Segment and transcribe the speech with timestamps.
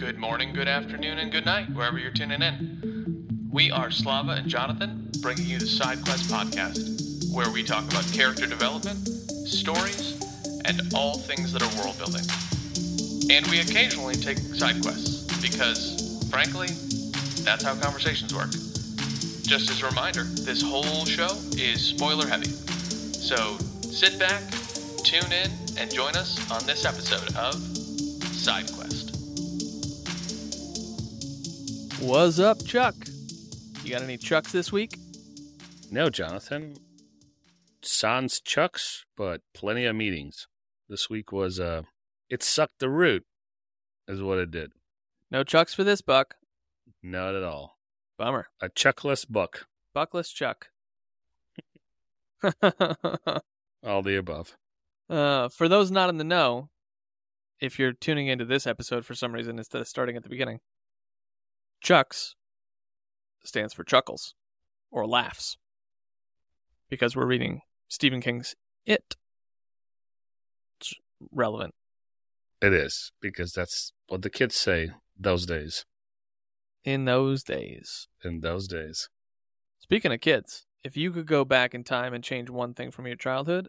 [0.00, 3.28] Good morning, good afternoon, and good night, wherever you're tuning in.
[3.52, 8.10] We are Slava and Jonathan, bringing you the Side Quest podcast, where we talk about
[8.10, 8.96] character development,
[9.46, 10.18] stories,
[10.64, 12.24] and all things that are world building.
[13.30, 16.68] And we occasionally take side quests, because, frankly,
[17.44, 18.52] that's how conversations work.
[19.42, 22.48] Just as a reminder, this whole show is spoiler heavy.
[22.48, 24.50] So sit back,
[25.04, 27.54] tune in, and join us on this episode of
[28.32, 28.66] Side
[32.00, 32.94] What's up, Chuck?
[33.84, 34.96] You got any Chucks this week?
[35.90, 36.76] No, Jonathan.
[37.82, 40.46] Sans chucks, but plenty of meetings.
[40.88, 41.82] This week was uh
[42.28, 43.24] it sucked the root,
[44.08, 44.72] is what it did.
[45.30, 46.34] No Chucks for this buck.
[47.02, 47.78] Not at all.
[48.18, 48.48] Bummer.
[48.60, 49.66] A chuckless buck.
[49.94, 50.68] Buckless Chuck.
[53.82, 54.56] All the above.
[55.08, 56.68] uh, for those not in the know,
[57.60, 60.60] if you're tuning into this episode for some reason instead of starting at the beginning,
[61.80, 62.34] Chucks
[63.44, 64.34] stands for chuckles
[64.90, 65.56] or laughs
[66.88, 69.16] because we're reading Stephen King's It.
[70.78, 70.94] It's
[71.32, 71.74] relevant.
[72.60, 75.86] It is, because that's what the kids say those days.
[76.84, 78.08] In those days.
[78.22, 79.08] In those days.
[79.78, 83.06] Speaking of kids, if you could go back in time and change one thing from
[83.06, 83.68] your childhood,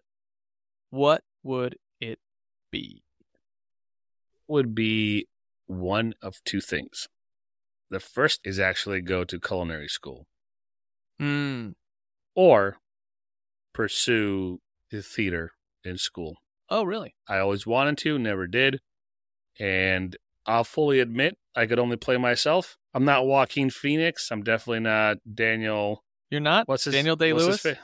[0.90, 2.20] what would it
[2.70, 3.04] be?
[4.48, 5.28] Would be
[5.68, 7.08] one of two things.
[7.92, 10.26] The first is actually go to culinary school
[11.20, 11.72] Hmm.
[12.36, 12.78] or
[13.74, 15.52] pursue the theater
[15.84, 16.38] in school.
[16.70, 17.16] Oh, really?
[17.28, 18.80] I always wanted to, never did.
[19.60, 22.78] And I'll fully admit I could only play myself.
[22.94, 24.32] I'm not Joaquin Phoenix.
[24.32, 26.04] I'm definitely not Daniel.
[26.30, 26.68] You're not?
[26.68, 27.62] What's his Daniel Day Lewis?
[27.62, 27.78] fa-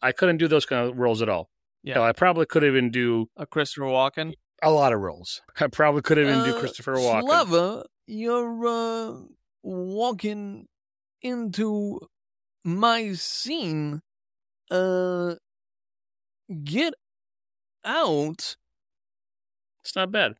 [0.00, 1.50] I couldn't do those kind of roles at all.
[1.82, 2.00] Yeah.
[2.00, 4.32] I probably could even do A Christopher Walken?
[4.62, 5.40] a lot of roles.
[5.60, 7.22] I probably could even do Christopher Walken.
[7.22, 9.20] Slava, you're uh,
[9.62, 10.66] walking
[11.20, 12.00] into
[12.64, 14.00] my scene.
[14.70, 15.34] Uh,
[16.64, 16.94] get
[17.84, 18.56] out.
[19.80, 20.34] It's not bad.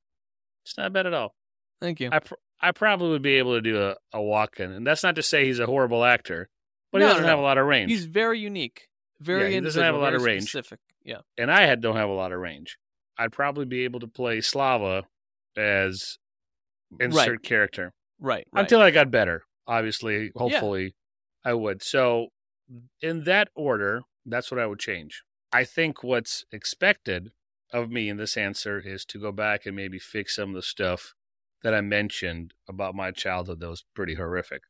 [0.65, 1.35] It's not bad at all.
[1.81, 2.09] Thank you.
[2.13, 5.03] I pr- I probably would be able to do a, a walk in and that's
[5.03, 6.49] not to say he's a horrible actor,
[6.93, 7.91] but he doesn't no, have a lot of range.
[7.91, 8.87] He's very unique.
[9.21, 10.45] Very Yeah, he doesn't have a lot of range.
[10.45, 10.79] Specific.
[11.05, 11.19] Yeah.
[11.37, 12.77] and I had don't have a lot of range.
[13.19, 15.03] I'd probably be able to play Slava
[15.57, 16.19] as
[17.01, 17.43] insert Right.
[17.43, 18.47] character Right.
[18.53, 18.61] right.
[18.63, 19.43] until I got better.
[19.67, 20.95] Obviously, hopefully,
[21.45, 21.83] I would.
[21.83, 22.29] So,
[23.01, 25.23] in that order, that's what I would change.
[25.53, 27.33] I think what's expected
[27.73, 30.63] of me in this answer is to go back and maybe fix some of the
[30.63, 31.15] stuff
[31.63, 34.63] that I mentioned about my childhood that was pretty horrific.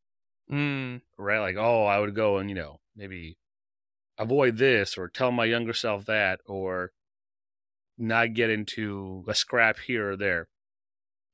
[0.50, 1.38] Mm, Right?
[1.38, 3.38] Like, oh, I would go and, you know, maybe
[4.18, 6.92] avoid this or tell my younger self that or
[7.98, 10.48] not get into a scrap here or there.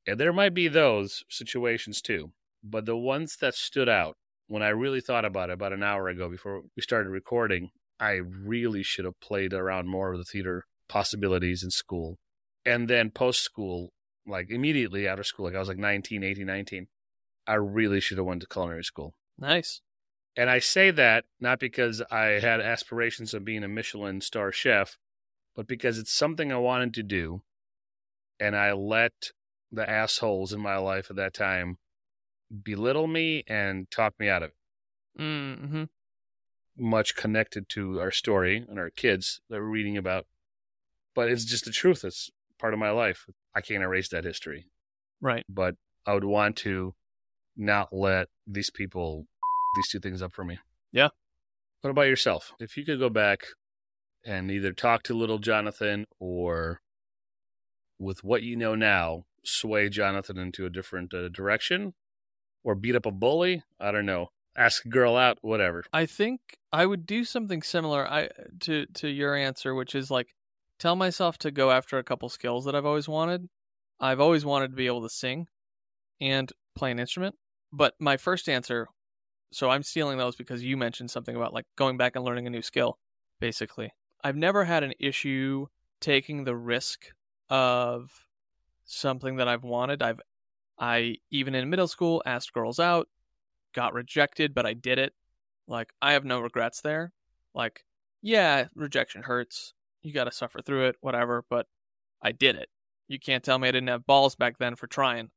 [0.09, 2.33] And there might be those situations too.
[2.65, 6.09] But the ones that stood out when I really thought about it about an hour
[6.09, 7.71] ago before we started recording,
[8.01, 12.19] I really should have played around more with the theater possibilities in school.
[12.65, 13.93] And then post school,
[14.27, 16.87] like immediately of school, like I was like 19, 18, 19,
[17.47, 19.15] I really should have went to culinary school.
[19.39, 19.83] nice.
[20.37, 24.97] And I say that not because I had aspirations of being a Michelin star chef,
[25.57, 27.43] but because it's something I wanted to do.
[28.39, 29.33] And I let
[29.71, 31.79] the assholes in my life at that time
[32.62, 35.23] belittle me and talk me out of it.
[35.23, 35.84] Mm-hmm.
[36.79, 40.27] Much connected to our story and our kids that we're reading about.
[41.15, 42.05] But it's just the truth.
[42.05, 43.27] It's part of my life.
[43.55, 44.67] I can't erase that history.
[45.21, 45.45] Right.
[45.49, 45.75] But
[46.06, 46.95] I would want to
[47.56, 49.27] not let these people
[49.77, 50.59] these two things up for me.
[50.93, 51.09] Yeah.
[51.81, 52.53] What about yourself?
[52.59, 53.47] If you could go back
[54.25, 56.81] and either talk to little Jonathan or
[57.99, 61.95] with what you know now, sway Jonathan into a different uh, direction
[62.65, 64.29] or beat up a bully, I don't know.
[64.57, 65.85] Ask a girl out, whatever.
[65.93, 66.41] I think
[66.73, 68.29] I would do something similar I
[68.61, 70.35] to to your answer, which is like
[70.79, 73.49] tell myself to go after a couple skills that I've always wanted.
[74.01, 75.47] I've always wanted to be able to sing
[76.21, 77.37] and play an instrument,
[77.73, 78.89] but my first answer
[79.51, 82.51] so I'm stealing those because you mentioned something about like going back and learning a
[82.51, 82.99] new skill
[83.41, 83.93] basically.
[84.23, 85.67] I've never had an issue
[86.01, 87.06] taking the risk
[87.49, 88.11] of
[88.88, 90.02] something that I've wanted.
[90.02, 90.20] I've
[90.79, 93.08] I even in middle school asked girls out,
[93.75, 95.12] got rejected, but I did it.
[95.69, 97.12] Like I have no regrets there.
[97.55, 97.85] Like
[98.23, 99.75] yeah, rejection hurts.
[100.02, 101.67] You got to suffer through it, whatever, but
[102.23, 102.69] I did it.
[103.08, 105.31] You can't tell me I didn't have balls back then for trying.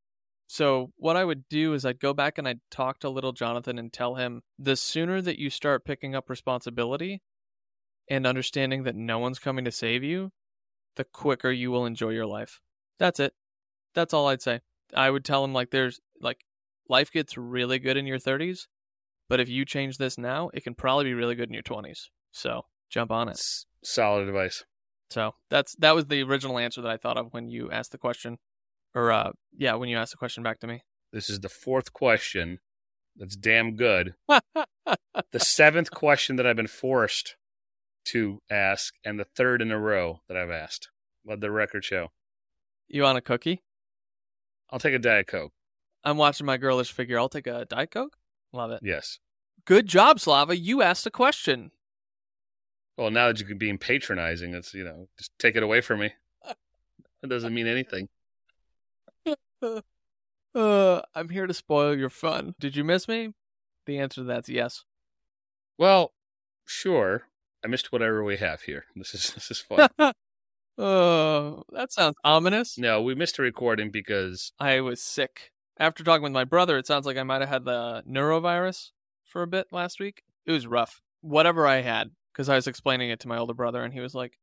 [0.48, 3.80] So what I would do is I'd go back and I'd talk to little Jonathan
[3.80, 7.22] and tell him the sooner that you start picking up responsibility
[8.10, 10.32] and understanding that no one's coming to save you,
[10.98, 12.60] the quicker you will enjoy your life.
[13.00, 13.34] That's it.
[13.94, 14.62] That's all I'd say.
[14.96, 16.46] I would tell him like there's like
[16.90, 18.68] life gets really good in your 30s,
[19.30, 22.08] but if you change this now, it can probably be really good in your 20s.
[22.32, 23.34] So jump on it.
[23.34, 24.64] It's solid advice.
[25.10, 27.98] So that's that was the original answer that I thought of when you asked the
[27.98, 28.38] question,
[28.96, 30.84] or uh, yeah, when you asked the question back to me.
[31.12, 32.60] This is the fourth question.
[33.18, 34.14] That's damn good.
[34.28, 37.36] the seventh question that I've been forced
[38.06, 40.90] to ask, and the third in a row that I've asked.
[41.26, 42.08] Let the record show.
[42.88, 43.62] you want a cookie?
[44.72, 45.54] I'll take a Diet Coke.
[46.04, 47.20] I'm watching my girlish figure.
[47.20, 48.18] I'll take a diet coke.
[48.54, 48.80] Love it.
[48.84, 49.20] Yes.
[49.66, 50.58] Good job, Slava.
[50.58, 51.72] You asked a question.
[52.98, 56.00] Well, now that you can be patronizing, it's, you know, just take it away from
[56.00, 56.14] me.
[57.24, 58.10] It doesn't mean anything.
[60.54, 62.56] Uh, I'm here to spoil your fun.
[62.60, 63.34] Did you miss me?
[63.86, 64.84] The answer to that's yes.
[65.78, 66.12] Well,
[66.66, 67.28] sure.
[67.64, 68.84] I missed whatever we have here.
[68.94, 69.88] This is this is fun.
[70.84, 72.76] Oh, that sounds ominous.
[72.76, 75.52] no, we missed a recording because I was sick.
[75.78, 78.90] After talking with my brother, it sounds like I might have had the neurovirus
[79.24, 80.24] for a bit last week.
[80.44, 81.02] It was rough.
[81.22, 84.16] Whatever I had, because I was explaining it to my older brother, and he was
[84.16, 84.40] like,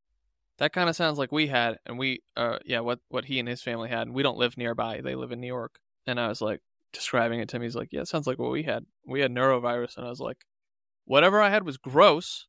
[0.59, 3.49] "That kind of sounds like we had." And we, uh, yeah, what what he and
[3.49, 4.03] his family had.
[4.03, 5.81] And we don't live nearby; they live in New York.
[6.07, 6.61] And I was like
[6.93, 7.63] describing it to him.
[7.63, 8.85] He's like, "Yeah, it sounds like what we had.
[9.05, 10.45] We had neurovirus." And I was like,
[11.05, 12.47] "Whatever I had was gross.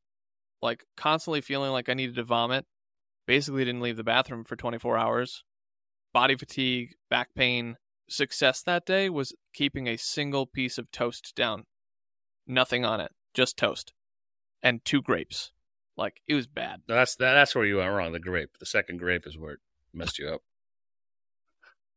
[0.61, 2.65] Like constantly feeling like I needed to vomit.
[3.29, 5.43] Basically, didn't leave the bathroom for 24 hours.
[6.11, 7.77] Body fatigue, back pain."
[8.11, 11.65] success that day was keeping a single piece of toast down.
[12.47, 13.93] Nothing on it, just toast.
[14.61, 15.51] And two grapes.
[15.95, 16.81] Like it was bad.
[16.87, 18.13] that's that, that's where you went wrong.
[18.13, 19.59] The grape, the second grape, is where it
[19.93, 20.41] messed you up.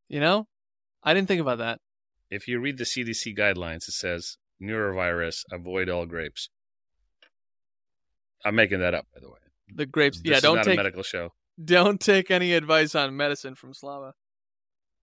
[0.08, 0.48] You know?
[1.02, 1.80] I didn't think about that.
[2.30, 6.48] If you read the CDC guidelines, it says neurovirus, avoid all grapes.
[8.44, 9.41] I'm making that up, by the way.
[9.74, 10.20] The grapes.
[10.20, 11.30] This yeah, don't not take a medical show.
[11.62, 14.14] don't take any advice on medicine from Slava.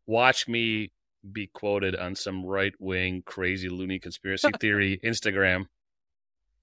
[0.05, 0.91] Watch me
[1.31, 5.65] be quoted on some right wing, crazy, loony conspiracy theory Instagram.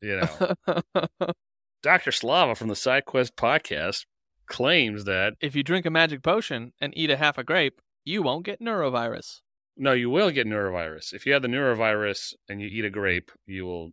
[0.01, 0.93] You know,
[1.83, 2.13] Dr.
[2.13, 4.05] Slava from the SideQuest podcast
[4.47, 8.23] claims that if you drink a magic potion and eat a half a grape, you
[8.23, 9.41] won't get neurovirus.
[9.77, 11.13] no, you will get neurovirus.
[11.13, 13.91] If you have the neurovirus and you eat a grape, you will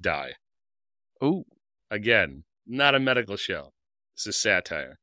[0.00, 0.32] die.
[1.22, 1.44] Ooh.
[1.90, 3.72] Again, not a medical show.
[4.16, 4.98] This is satire.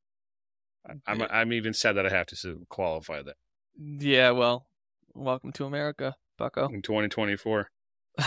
[1.05, 3.35] I'm I'm even sad that I have to qualify that
[3.77, 4.67] Yeah, well,
[5.13, 6.67] welcome to America, Bucko.
[6.69, 7.69] in 2024.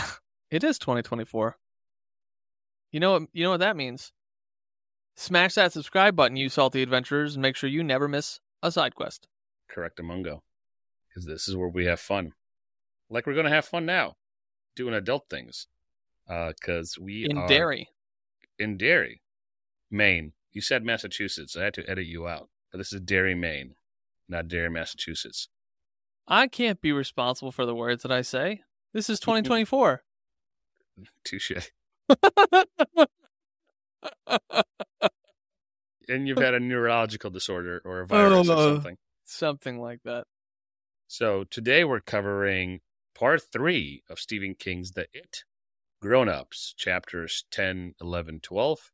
[0.51, 1.57] It is 2024.
[2.91, 3.23] You know what?
[3.33, 4.11] You know what that means.
[5.15, 8.93] Smash that subscribe button, you salty adventurers, and make sure you never miss a side
[8.93, 9.27] quest.
[9.67, 10.41] Correct Amungo.
[11.09, 12.33] Because this is where we have fun.
[13.09, 14.13] Like we're going to have fun now,
[14.75, 15.65] doing adult things.
[16.29, 17.89] Uh, because we In are Derry,
[18.59, 19.22] in Derry,
[19.93, 20.33] Maine.
[20.51, 21.55] You said Massachusetts.
[21.55, 22.49] I had to edit you out.
[22.71, 23.75] But this is Derry, Maine,
[24.27, 25.47] not Derry, Massachusetts.
[26.27, 28.61] I can't be responsible for the words that I say.
[28.93, 30.03] This is 2024.
[31.23, 31.51] Touche.
[36.09, 38.73] And you've had a neurological disorder or a virus or Oh.
[38.75, 38.97] something.
[39.23, 40.27] Something like that.
[41.07, 42.81] So today we're covering
[43.15, 45.43] part three of Stephen King's The It
[46.01, 48.91] Grown Ups, chapters 10, 11, 12,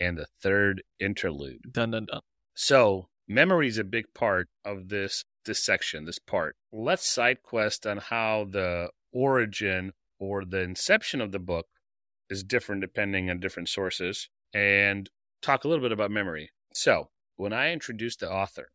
[0.00, 1.72] and the third interlude.
[1.72, 2.20] Dun dun dun.
[2.54, 6.56] So memory is a big part of this this section, this part.
[6.72, 11.66] Let's side quest on how the origin or the inception of the book
[12.28, 15.10] is different depending on different sources and
[15.42, 16.50] talk a little bit about memory.
[16.72, 18.70] So when I introduced the author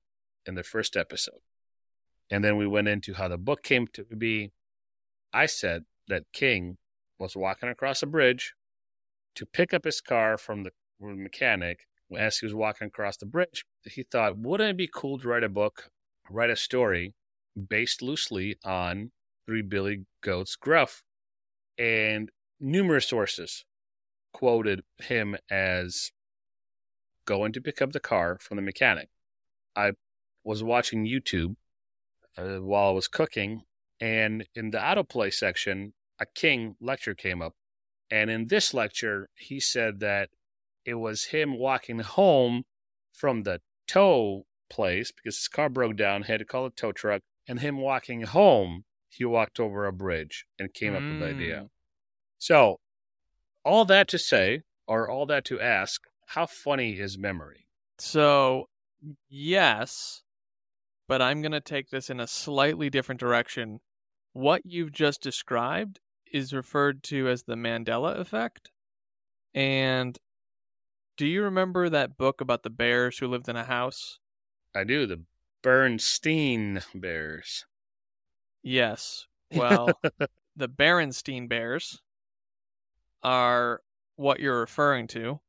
[0.45, 1.41] in the first episode,
[2.29, 4.51] and then we went into how the book came to be,
[5.31, 6.77] I said that King
[7.19, 8.53] was walking across a bridge
[9.35, 11.87] to pick up his car from the, from the mechanic.
[12.15, 15.43] As he was walking across the bridge, he thought, wouldn't it be cool to write
[15.43, 15.89] a book,
[16.29, 17.15] write a story
[17.69, 19.11] based loosely on
[19.45, 21.03] Three Billy Goats Gruff?
[21.77, 23.65] And numerous sources
[24.33, 26.11] quoted him as
[27.25, 29.09] going to pick up the car from the mechanic.
[29.75, 29.93] I
[30.43, 31.55] was watching YouTube
[32.37, 33.63] uh, while I was cooking,
[33.99, 37.53] and in the autoplay section, a King lecture came up.
[38.11, 40.29] And in this lecture, he said that
[40.85, 42.63] it was him walking home
[43.11, 47.21] from the tow place because his car broke down, had to call a tow truck,
[47.47, 51.59] and him walking home, he walked over a bridge and came up with the idea.
[51.59, 51.65] Hmm.
[52.37, 52.79] So,
[53.63, 57.67] all that to say, or all that to ask, how funny is memory?
[57.97, 58.67] So,
[59.29, 60.23] yes,
[61.07, 63.79] but I'm going to take this in a slightly different direction.
[64.33, 65.99] What you've just described
[66.31, 68.71] is referred to as the Mandela effect.
[69.53, 70.17] And
[71.17, 74.19] do you remember that book about the bears who lived in a house?
[74.75, 75.05] I do.
[75.05, 75.23] The
[75.61, 77.65] Bernstein Bears.
[78.63, 79.27] Yes.
[79.55, 79.89] Well,
[80.55, 82.01] the Berenstein Bears
[83.23, 83.79] are
[84.15, 85.39] what you're referring to.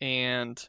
[0.00, 0.68] And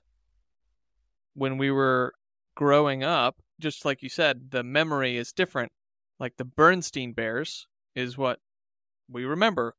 [1.36, 2.14] when we were
[2.56, 5.72] growing up, just like you said, the memory is different.
[6.20, 8.40] Like the Bernstein Bears is what
[9.10, 9.76] we remember,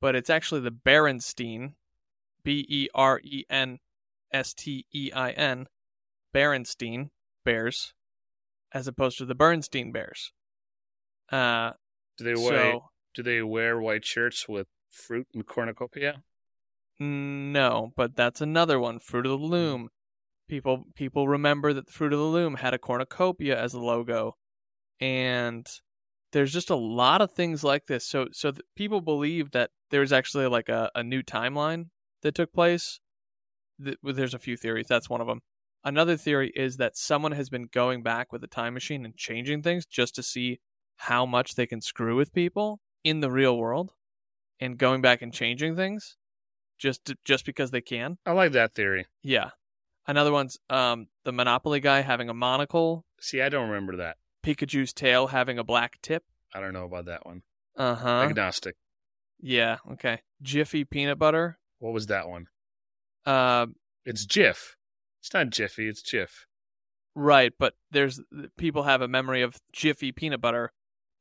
[0.00, 1.74] but it's actually the Berenstein,
[2.42, 3.78] B E R E N
[4.34, 5.66] S T E I N,
[6.34, 7.08] Berenstein
[7.44, 7.94] Bears,
[8.72, 10.32] as opposed to the Bernstein Bears.
[11.30, 11.72] Uh,
[12.18, 16.22] Do they wear so do they wear white shirts with fruit and cornucopia?
[17.00, 18.98] no, but that's another one.
[18.98, 19.88] Fruit of the Loom.
[20.48, 24.34] People people remember that the Fruit of the Loom had a cornucopia as a logo,
[25.00, 25.66] and
[26.32, 28.06] there's just a lot of things like this.
[28.06, 31.86] So so th- people believe that there's actually like a, a new timeline
[32.22, 33.00] that took place.
[33.82, 34.86] Th- there's a few theories.
[34.88, 35.40] That's one of them.
[35.82, 39.62] Another theory is that someone has been going back with a time machine and changing
[39.62, 40.60] things just to see
[40.96, 43.92] how much they can screw with people in the real world,
[44.60, 46.16] and going back and changing things
[46.78, 48.16] just to, just because they can.
[48.24, 49.06] I like that theory.
[49.22, 49.50] Yeah.
[50.06, 54.18] Another one's um the Monopoly guy having a monocle, See, I don't remember that.
[54.44, 56.24] Pikachu's tail having a black tip.
[56.54, 57.42] I don't know about that one.
[57.76, 58.20] Uh huh.
[58.28, 58.76] Agnostic.
[59.40, 59.78] Yeah.
[59.92, 60.20] Okay.
[60.42, 61.58] Jiffy peanut butter.
[61.78, 62.46] What was that one?
[63.26, 63.66] Uh,
[64.04, 64.74] It's Jif.
[65.20, 65.88] It's not Jiffy.
[65.88, 66.30] It's Jif.
[67.14, 67.52] right.
[67.58, 68.20] But there's
[68.58, 70.72] people have a memory of Jiffy peanut butter,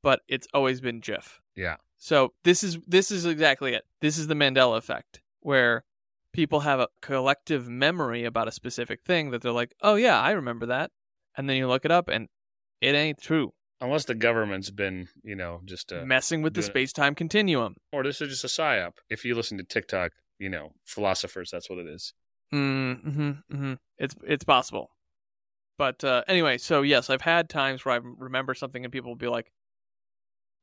[0.02, 1.40] but it's always been Jif.
[1.56, 1.78] Yeah.
[1.98, 3.84] So this is this is exactly it.
[4.02, 5.86] This is the Mandela effect, where
[6.34, 10.32] people have a collective memory about a specific thing that they're like, "Oh yeah, I
[10.32, 10.92] remember that,"
[11.38, 12.28] and then you look it up and
[12.82, 13.54] it ain't true.
[13.80, 17.76] Unless the government's been, you know, just uh, Messing with the space time continuum.
[17.92, 18.94] or this is just a psyop.
[19.10, 22.14] If you listen to TikTok, you know, philosophers, that's what it is.
[22.54, 23.74] Mm-hmm, mm-hmm.
[23.98, 24.92] It's it's possible.
[25.78, 29.16] But uh, anyway, so yes, I've had times where I remember something and people will
[29.16, 29.52] be like,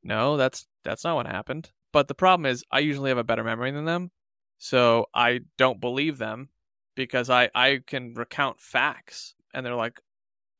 [0.03, 3.43] "No, that's that's not what happened." But the problem is, I usually have a better
[3.43, 4.11] memory than them,
[4.57, 6.49] so I don't believe them
[6.95, 9.99] because I I can recount facts, and they're like,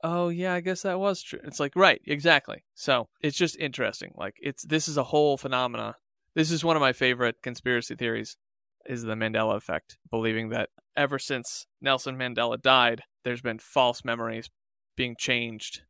[0.03, 2.63] "Oh yeah, I guess that was true." It's like, right, exactly.
[2.75, 4.13] So it's just interesting.
[4.17, 5.95] Like it's this is a whole phenomena.
[6.35, 8.37] This is one of my favorite conspiracy theories
[8.85, 14.49] is the Mandela effect, believing that ever since Nelson Mandela died, there's been false memories
[14.95, 15.81] being changed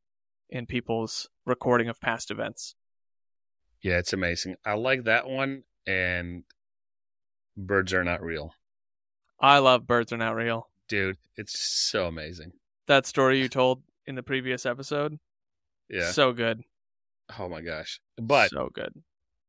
[0.50, 2.76] in people's recording of past events.
[3.82, 4.56] Yeah, it's amazing.
[4.66, 5.64] I like that one.
[5.88, 6.44] And
[7.58, 8.54] birds are not real,
[9.40, 10.70] I love Birds Are Not Real.
[10.88, 11.18] dude.
[11.36, 12.52] It's so amazing.
[12.88, 15.18] That story you told in the previous episode,
[15.90, 16.12] Yeah.
[16.12, 16.62] so good.
[17.40, 18.00] oh my gosh.
[18.18, 18.94] But so good.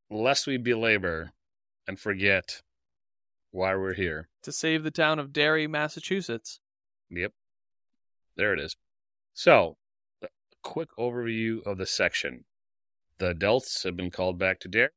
[0.09, 1.33] lest we belabor
[1.87, 2.63] and forget
[3.53, 4.29] why we're here.
[4.43, 6.59] To save the town of Derry, Massachusetts.
[7.11, 7.33] Yep.
[8.37, 8.77] There it is.
[9.35, 9.77] So,
[10.23, 10.29] a
[10.63, 12.45] quick overview of the section.
[13.19, 14.91] The adults have been called back to Derry.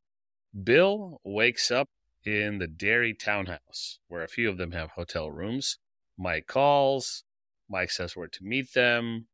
[0.63, 1.89] Bill wakes up
[2.25, 5.77] in the Derry townhouse, where a few of them have hotel rooms.
[6.17, 7.23] Mike calls.
[7.69, 9.27] Mike says where to meet them,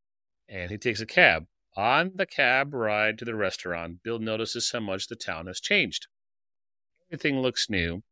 [0.50, 1.46] and he takes a cab.
[1.78, 6.08] On the cab ride to the restaurant, Bill notices how much the town has changed.
[7.10, 8.04] Everything looks new,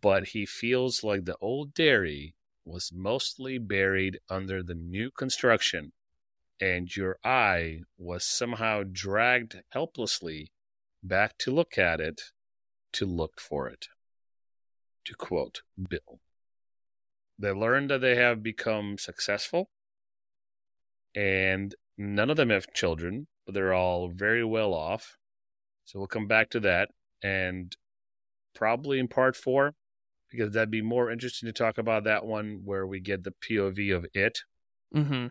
[0.00, 2.34] but he feels like the old Derry
[2.64, 5.92] was mostly buried under the new construction,
[6.60, 10.52] and your eye was somehow dragged helplessly
[11.02, 12.22] back to look at it,
[12.92, 13.88] to look for it.
[15.06, 16.20] To quote Bill.
[17.38, 19.70] They learn that they have become successful,
[21.14, 25.16] and none of them have children, but they're all very well off.
[25.84, 26.90] So we'll come back to that,
[27.22, 27.76] and
[28.54, 29.74] probably in part four,
[30.32, 33.94] because that'd be more interesting to talk about that one where we get the POV
[33.94, 34.40] of it.
[34.92, 35.28] Mm-hmm.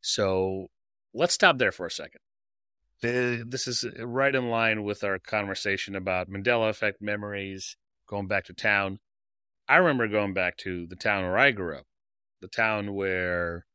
[0.00, 0.68] So
[1.12, 2.20] let's stop there for a second.
[3.02, 7.76] This is right in line with our conversation about Mandela effect memories,
[8.08, 9.00] going back to town.
[9.68, 11.86] I remember going back to the town where I grew up,
[12.40, 13.66] the town where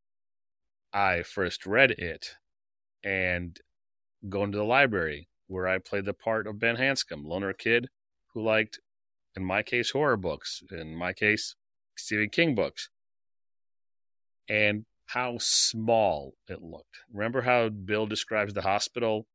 [0.91, 2.35] I first read it,
[3.03, 3.57] and
[4.27, 7.89] going to the library where I played the part of Ben Hanscom, loner kid
[8.33, 8.79] who liked,
[9.35, 11.55] in my case, horror books, in my case,
[11.95, 12.89] Stephen King books.
[14.49, 16.97] And how small it looked.
[17.11, 19.27] Remember how Bill describes the hospital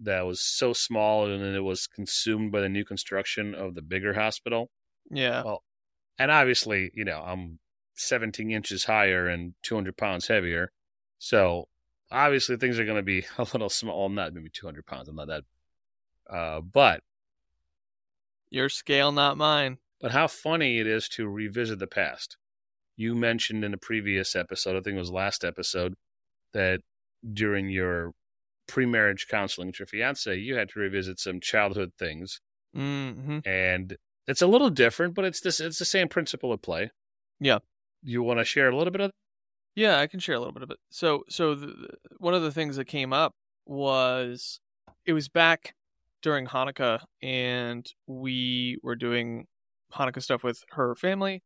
[0.00, 3.82] that was so small and then it was consumed by the new construction of the
[3.82, 4.70] bigger hospital?
[5.10, 5.42] Yeah.
[5.42, 5.62] Well,
[6.18, 7.58] and obviously, you know, I'm
[7.94, 10.72] 17 inches higher and 200 pounds heavier.
[11.18, 11.68] So
[12.10, 14.00] obviously things are going to be a little small.
[14.00, 15.08] Well, not maybe 200 pounds.
[15.08, 15.44] I'm not that.
[16.30, 17.02] Uh, but,
[18.52, 19.78] Your scale, not mine.
[20.00, 22.36] but how funny it is to revisit the past.
[22.96, 25.94] You mentioned in a previous episode, I think it was last episode,
[26.52, 26.80] that
[27.32, 28.12] during your
[28.68, 32.40] pre-marriage counseling with your fiance, you had to revisit some childhood things,
[32.76, 33.40] Mm-hmm.
[33.46, 36.90] and it's a little different, but it's this it's the same principle at play.
[37.40, 37.58] Yeah.
[38.02, 39.10] You want to share a little bit of?
[39.74, 40.78] Yeah, I can share a little bit of it.
[40.90, 43.32] So, so the, one of the things that came up
[43.66, 44.60] was
[45.06, 45.74] it was back
[46.22, 49.46] during Hanukkah, and we were doing
[49.94, 51.42] Hanukkah stuff with her family,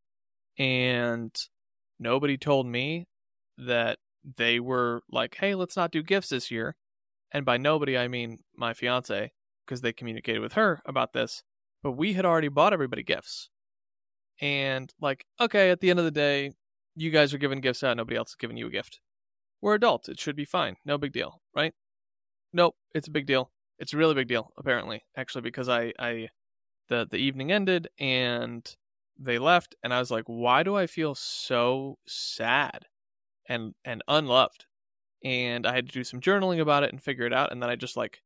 [0.59, 1.35] and
[1.99, 3.07] nobody told me
[3.59, 3.99] that
[4.37, 6.77] they were like, "Hey, let's not do gifts this year."
[7.33, 9.33] And by nobody, I mean my fiance,
[9.67, 11.43] because they communicated with her about this.
[11.83, 13.51] But we had already bought everybody gifts,
[14.41, 16.53] and like, okay, at the end of the day,
[16.95, 17.97] you guys are giving gifts out.
[17.97, 19.01] Nobody else is giving you a gift.
[19.61, 20.09] We're adults.
[20.09, 20.77] It should be fine.
[20.85, 21.75] No big deal, right?
[22.53, 23.51] Nope, it's a big deal.
[23.79, 26.31] It's a really big deal, apparently, actually, because I, I,
[26.89, 28.77] the the evening ended and
[29.19, 32.87] they left, and I was like, why do I feel so sad
[33.49, 34.67] and and unloved?
[35.25, 37.71] And I had to do some journaling about it and figure it out, and then
[37.71, 38.23] I just like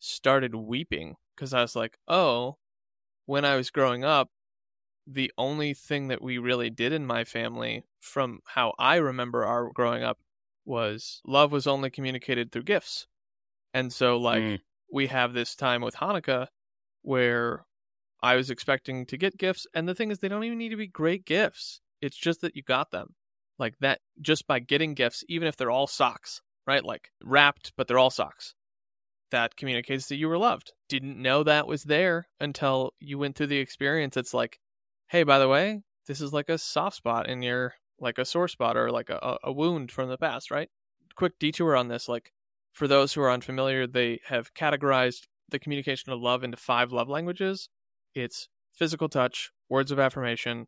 [0.00, 2.58] started weeping because I was like, oh,
[3.26, 4.30] when I was growing up,
[5.06, 9.70] the only thing that we really did in my family, from how I remember our
[9.72, 10.18] growing up,
[10.64, 13.06] was love was only communicated through gifts.
[13.74, 14.62] And so, like, Mm.
[14.92, 16.48] We have this time with Hanukkah
[17.02, 17.64] where
[18.22, 19.66] I was expecting to get gifts.
[19.74, 21.80] And the thing is, they don't even need to be great gifts.
[22.00, 23.14] It's just that you got them.
[23.58, 26.84] Like that, just by getting gifts, even if they're all socks, right?
[26.84, 28.54] Like wrapped, but they're all socks.
[29.30, 30.72] That communicates that you were loved.
[30.88, 34.16] Didn't know that was there until you went through the experience.
[34.16, 34.60] It's like,
[35.08, 38.48] hey, by the way, this is like a soft spot in your, like a sore
[38.48, 40.68] spot or like a, a wound from the past, right?
[41.16, 42.08] Quick detour on this.
[42.08, 42.32] Like,
[42.76, 47.08] for those who are unfamiliar, they have categorized the communication of love into five love
[47.08, 47.70] languages
[48.16, 50.66] it's physical touch, words of affirmation,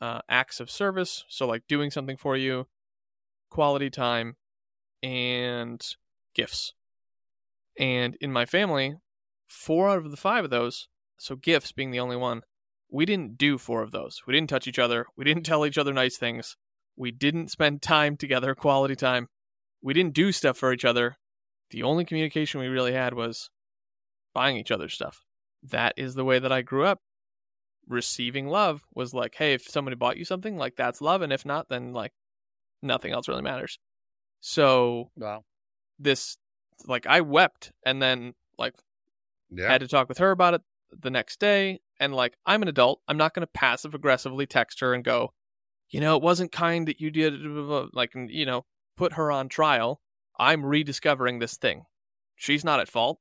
[0.00, 2.68] uh, acts of service, so like doing something for you,
[3.50, 4.36] quality time,
[5.02, 5.84] and
[6.34, 6.72] gifts.
[7.76, 8.94] And in my family,
[9.48, 10.86] four out of the five of those,
[11.18, 12.42] so gifts being the only one,
[12.88, 14.22] we didn't do four of those.
[14.24, 15.06] We didn't touch each other.
[15.16, 16.56] We didn't tell each other nice things.
[16.96, 19.26] We didn't spend time together, quality time.
[19.82, 21.16] We didn't do stuff for each other.
[21.70, 23.50] The only communication we really had was
[24.34, 25.20] buying each other stuff.
[25.62, 27.00] That is the way that I grew up.
[27.86, 31.22] Receiving love was like, hey, if somebody bought you something, like that's love.
[31.22, 32.12] And if not, then like
[32.82, 33.78] nothing else really matters.
[34.40, 35.44] So Wow.
[35.98, 36.36] this,
[36.86, 38.74] like, I wept and then like
[39.50, 39.68] Yeah.
[39.68, 41.80] had to talk with her about it the next day.
[42.00, 43.00] And like, I'm an adult.
[43.08, 45.32] I'm not going to passive aggressively text her and go,
[45.90, 47.34] you know, it wasn't kind that you did,
[47.92, 48.64] like, you know,
[48.96, 50.00] put her on trial.
[50.38, 51.84] I'm rediscovering this thing.
[52.36, 53.18] She's not at fault.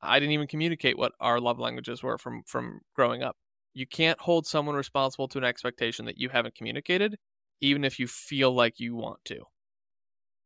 [0.00, 3.36] I didn't even communicate what our love languages were from from growing up.
[3.72, 7.18] You can't hold someone responsible to an expectation that you haven't communicated,
[7.60, 9.44] even if you feel like you want to.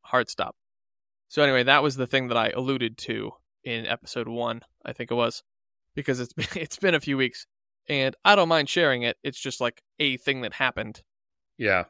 [0.03, 0.57] Hard stop.
[1.29, 3.33] So anyway, that was the thing that I alluded to
[3.65, 5.43] in episode one, I think it was,
[5.95, 7.47] because it's been, it's been a few weeks,
[7.89, 9.19] and I don't mind sharing it.
[9.23, 11.03] It's just like a thing that happened.
[11.59, 11.85] Yeah.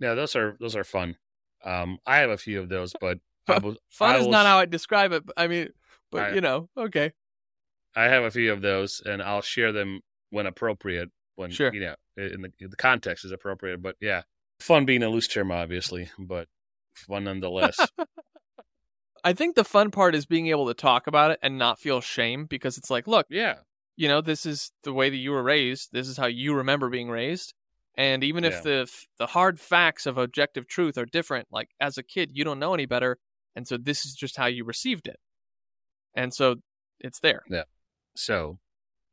[0.00, 1.16] Yeah, those are those are fun.
[1.64, 5.12] Um, I have a few of those, but will, Fun is not how I describe
[5.12, 5.24] it.
[5.26, 5.68] But, I mean,
[6.10, 7.12] but I- you know, okay,
[7.96, 11.10] I have a few of those, and I'll share them when appropriate.
[11.36, 11.72] When Sure.
[11.74, 13.82] you know, in the the context is appropriate.
[13.82, 14.22] But yeah,
[14.60, 16.48] fun being a loose term, obviously, but
[16.94, 17.76] fun nonetheless.
[19.24, 22.00] I think the fun part is being able to talk about it and not feel
[22.00, 23.58] shame because it's like, look, yeah,
[23.96, 25.90] you know, this is the way that you were raised.
[25.92, 27.54] This is how you remember being raised.
[27.96, 28.50] And even Yeah.
[28.50, 32.44] if the the hard facts of objective truth are different, like as a kid, you
[32.44, 33.18] don't know any better,
[33.54, 35.18] and so this is just how you received it,
[36.14, 36.56] and so
[37.00, 37.42] it's there.
[37.48, 37.64] Yeah.
[38.16, 38.58] So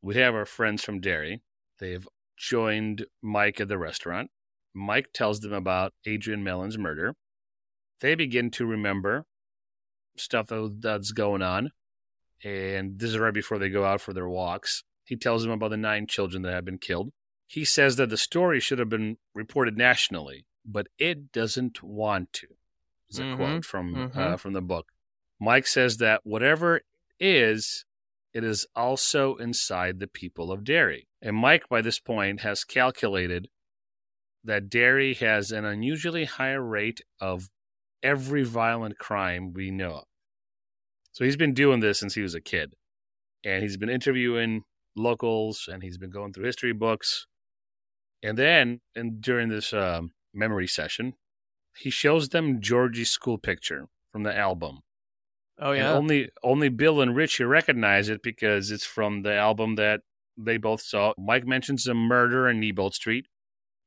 [0.02, 1.42] we have our friends from Derry.
[1.78, 4.30] They've joined Mike at the restaurant.
[4.74, 7.14] Mike tells them about Adrian Mellon's murder.
[8.00, 9.26] They begin to remember
[10.16, 11.70] stuff that's going on.
[12.44, 14.82] And this is right before they go out for their walks.
[15.04, 17.10] He tells them about the nine children that have been killed.
[17.46, 22.46] He says that the story should have been reported nationally, but it doesn't want to.
[23.12, 24.40] Is a Mhm, quote from uh, mhm.
[24.40, 24.92] from the book.
[25.38, 26.84] Mike says that whatever it
[27.20, 27.84] is,
[28.32, 31.08] it is also inside the people of Derry.
[31.20, 33.48] And Mike, by this point, has calculated
[34.44, 37.50] that Derry has an unusually high rate of
[38.02, 40.04] every violent crime we know of.
[41.12, 42.74] So he's been doing this since he was a kid.
[43.44, 44.62] And he's been interviewing
[44.96, 47.26] locals and he's been going through history books.
[48.22, 51.14] And then, and during this um, memory session,
[51.76, 54.80] he shows them Georgie's school picture from the album.
[55.58, 59.76] Oh And yeah, only only Bill and Richie recognize it because it's from the album
[59.76, 60.00] that
[60.36, 61.12] they both saw.
[61.18, 63.26] Mike mentions a murder in Neibolt Street.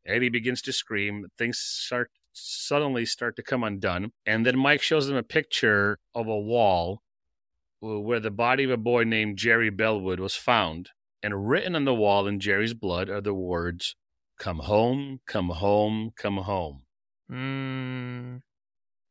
[0.06, 1.26] Eddie begins to scream.
[1.38, 4.12] Things start suddenly start to come undone.
[4.26, 7.02] And then Mike shows them a picture of a wall
[7.80, 10.90] where the body of a boy named Jerry Bellwood was found,
[11.22, 13.96] and written on the wall in Jerry's blood are the words,
[14.40, 16.85] Come home, come home, come home.
[17.32, 18.42] Mm,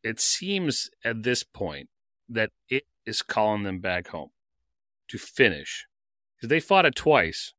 [0.03, 1.88] It seems at this point
[2.29, 4.31] that it is calling them back home
[5.09, 5.87] to finish.
[6.37, 7.55] Because they fought it twice.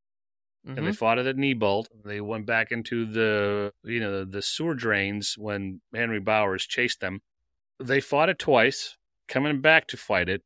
[0.77, 0.97] and they mhm.
[0.97, 1.87] fought it at Neibolt.
[2.03, 7.21] They went back into the you know the, sewer drains when Henry Bowers chased them.
[7.79, 10.43] They fought it twice, coming back to fight it.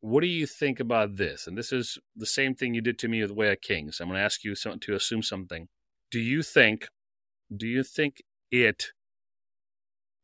[0.00, 1.46] What do you think about this?
[1.46, 4.00] And this is the same thing you did to me with Way of Kings.
[4.00, 5.68] I'm going to ask you to assume something.
[6.10, 6.88] Do you think?
[7.56, 8.92] Do you think it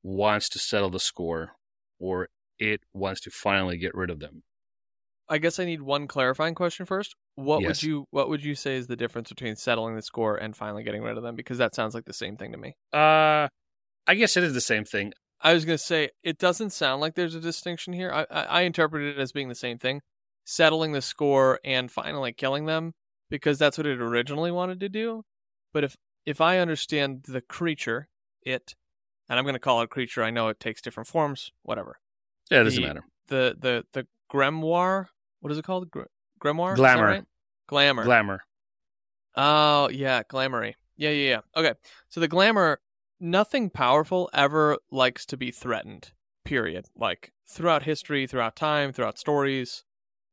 [0.03, 1.53] wants to settle the score,
[1.99, 4.43] or it wants to finally get rid of them?
[5.29, 7.15] I guess I need one clarifying question first.
[7.37, 7.69] What Yes.
[7.69, 10.83] would you What would you say is the difference between settling the score and finally
[10.83, 11.37] getting rid of them?
[11.37, 12.75] Because that sounds like the same thing to me.
[12.93, 13.49] Uh,
[14.07, 15.13] I guess it is the same thing.
[15.41, 18.11] I was gonna say it doesn't sound like there's a distinction here.
[18.13, 20.01] I I, I interpreted it as being the same thing,
[20.45, 22.93] settling the score and finally killing them
[23.31, 25.23] because that's what it originally wanted to do.
[25.73, 28.09] But if if I understand the creature,
[28.43, 28.75] it,
[29.31, 30.23] and I'm gonna call it a creature.
[30.23, 31.53] I know it takes different forms.
[31.63, 31.99] Whatever.
[32.51, 33.05] Yeah, it doesn't The- matter.
[33.29, 35.07] The the the grimoire.
[35.41, 35.91] What is it called?
[35.91, 36.03] Gr-
[36.39, 36.77] grimoire.
[36.77, 37.07] Glamour.
[37.07, 37.25] right?
[37.69, 38.05] Glamour.
[38.05, 38.43] Glamour.
[39.37, 40.75] Oh, yeah, glamoury.
[40.97, 41.41] Yeah, yeah, yeah.
[41.57, 41.75] Okay.
[42.09, 42.81] So the glamour,
[43.21, 46.13] nothing powerful ever likes to be threatened.
[46.45, 46.87] Period.
[46.97, 49.85] Like throughout history, throughout time, throughout stories,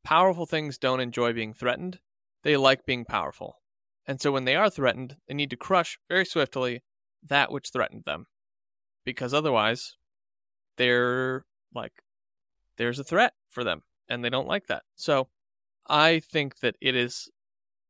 [0.04, 2.00] powerful things don't enjoy being threatened.
[2.44, 3.62] They like being powerful.
[4.08, 6.82] And so when they are threatened, they need to crush very swiftly
[7.24, 8.26] that which threatened them.
[9.08, 9.96] Because otherwise,
[10.76, 11.94] they're like
[12.76, 14.84] there's a threat for them and they don't like that.
[14.98, 15.30] So
[15.88, 17.30] I think that it is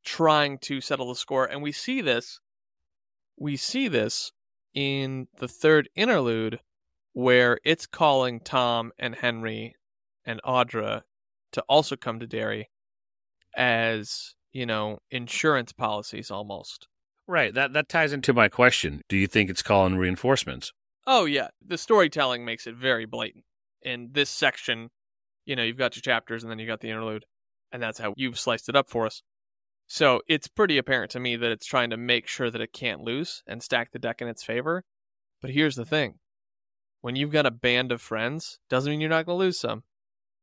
[0.05, 2.39] trying to settle the score and we see this
[3.35, 4.31] we see this
[4.75, 6.59] in the third interlude
[7.13, 9.75] where it's calling Tom and Henry
[10.23, 11.01] and Audra
[11.53, 12.69] to also come to Derry
[13.55, 16.87] as, you know, insurance policies almost.
[17.25, 17.55] Right.
[17.55, 19.01] That that ties into my question.
[19.09, 20.73] Do you think it's calling reinforcements?
[21.07, 23.45] Oh yeah, the storytelling makes it very blatant.
[23.81, 24.89] In this section,
[25.45, 27.25] you know, you've got your chapters and then you got the interlude,
[27.71, 29.23] and that's how you've sliced it up for us.
[29.87, 32.99] So it's pretty apparent to me that it's trying to make sure that it can't
[33.01, 34.83] lose and stack the deck in its favor.
[35.41, 36.15] But here's the thing.
[36.99, 39.83] When you've got a band of friends, doesn't mean you're not going to lose some.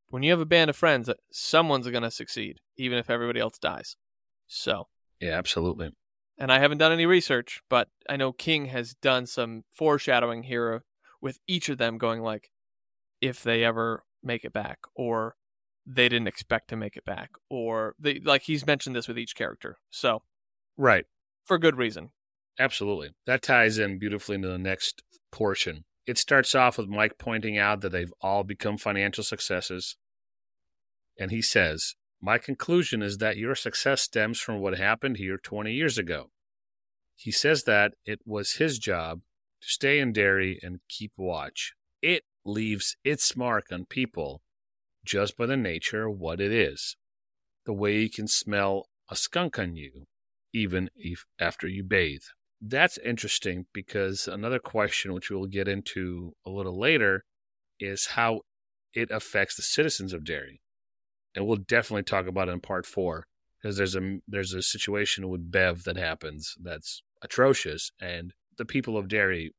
[0.09, 3.59] When you have a band of friends, someone's going to succeed, even if everybody else
[3.59, 3.96] dies.
[4.46, 4.88] So,
[5.20, 5.90] Yeah, absolutely.
[6.38, 10.85] And I haven't done any research, but I know King has done some foreshadowing here
[11.20, 12.51] with each of them going like,
[13.20, 15.37] if they ever make it back, or
[15.87, 19.35] they didn't expect to make it back, or they like he's mentioned this with each
[19.35, 19.77] character.
[19.90, 20.23] So
[20.77, 21.07] Right.
[21.44, 22.11] for good reason.
[22.59, 23.11] Absolutely.
[23.27, 25.85] That ties in beautifully into the next portion.
[26.07, 29.97] It starts off with Mike pointing out that they've all become financial successes.
[31.18, 31.94] And he says,
[32.25, 36.31] My conclusion is that your success stems from what happened here 20 years ago.
[37.15, 39.21] He says that it was his job
[39.61, 41.75] to stay in Derry and keep watch.
[42.01, 44.41] It leaves its mark on people
[45.05, 46.97] just by the nature of what it is.
[47.67, 50.07] The way you can smell a skunk on you,
[50.55, 52.23] even if after you bathe
[52.67, 57.25] that's interesting because another question, which we'll get into a little later,
[57.79, 58.41] is how
[58.95, 60.61] it affects the citizens of Derry,
[61.35, 63.27] and we'll definitely talk about it in part four
[63.61, 68.97] because there's a there's a situation with Bev that happens that's atrocious, and the people
[68.97, 69.55] of Derry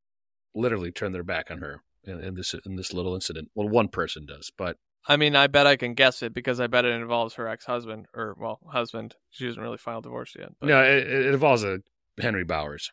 [0.53, 3.49] literally turn their back on her in, in this in this little incident.
[3.55, 6.67] Well, one person does, but I mean, I bet I can guess it because I
[6.67, 9.15] bet it involves her ex-husband or well, husband.
[9.29, 10.49] She hasn't really filed divorce yet.
[10.59, 10.67] But...
[10.67, 11.79] no, it, it involves a
[12.19, 12.91] Henry Bowers.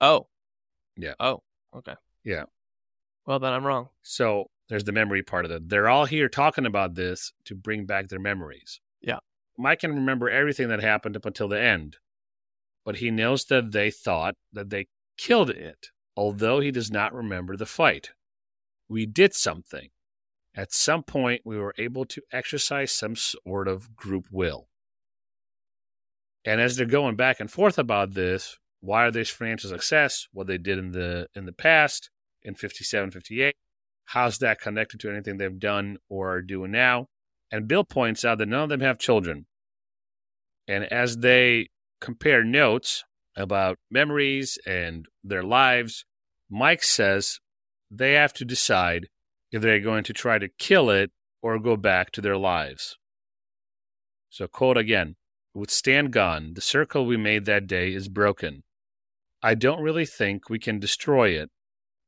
[0.00, 0.26] Oh.
[0.96, 1.14] Yeah.
[1.20, 1.42] Oh.
[1.76, 1.94] Okay.
[2.24, 2.44] Yeah.
[3.24, 3.88] Well, then I'm wrong.
[4.02, 5.68] So there's the memory part of it.
[5.68, 8.80] They're all here talking about this to bring back their memories.
[9.00, 9.18] Yeah.
[9.56, 11.96] Mike can remember everything that happened up until the end,
[12.84, 17.56] but he knows that they thought that they killed it, although he does not remember
[17.56, 18.10] the fight.
[18.88, 19.88] We did something.
[20.54, 24.68] At some point, we were able to exercise some sort of group will.
[26.44, 30.28] And as they're going back and forth about this, why are they financial success?
[30.32, 32.10] What they did in the in the past,
[32.42, 33.54] in 57, 58.
[34.12, 37.08] How's that connected to anything they've done or are doing now?
[37.52, 39.44] And Bill points out that none of them have children.
[40.66, 41.68] And as they
[42.00, 43.04] compare notes
[43.36, 46.06] about memories and their lives,
[46.48, 47.38] Mike says
[47.90, 49.08] they have to decide
[49.52, 51.10] if they're going to try to kill it
[51.42, 52.96] or go back to their lives.
[54.30, 55.16] So, quote again
[55.52, 58.62] With Stan gone, the circle we made that day is broken.
[59.42, 61.50] I don't really think we can destroy it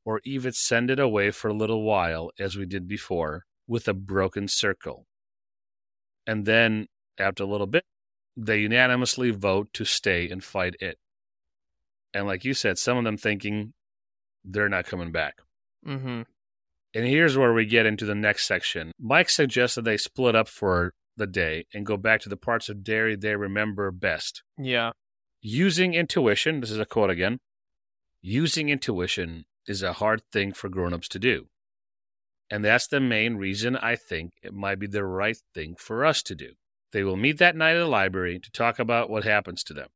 [0.05, 3.93] or even send it away for a little while as we did before with a
[3.93, 5.05] broken circle.
[6.25, 6.87] And then
[7.17, 7.83] after a little bit,
[8.35, 10.97] they unanimously vote to stay and fight it.
[12.13, 13.73] And like you said, some of them thinking
[14.43, 15.35] they're not coming back.
[15.85, 16.21] Mm-hmm.
[16.93, 18.91] And here's where we get into the next section.
[18.99, 22.83] Mike suggested they split up for the day and go back to the parts of
[22.83, 24.43] Derry they remember best.
[24.57, 24.91] Yeah.
[25.41, 27.39] Using intuition, this is a quote again
[28.21, 31.47] using intuition is a hard thing for grown-ups to do.
[32.51, 36.21] And that's the main reason I think it might be the right thing for us
[36.23, 36.51] to do.
[36.91, 39.87] They will meet that night at the library to talk about what happens to them.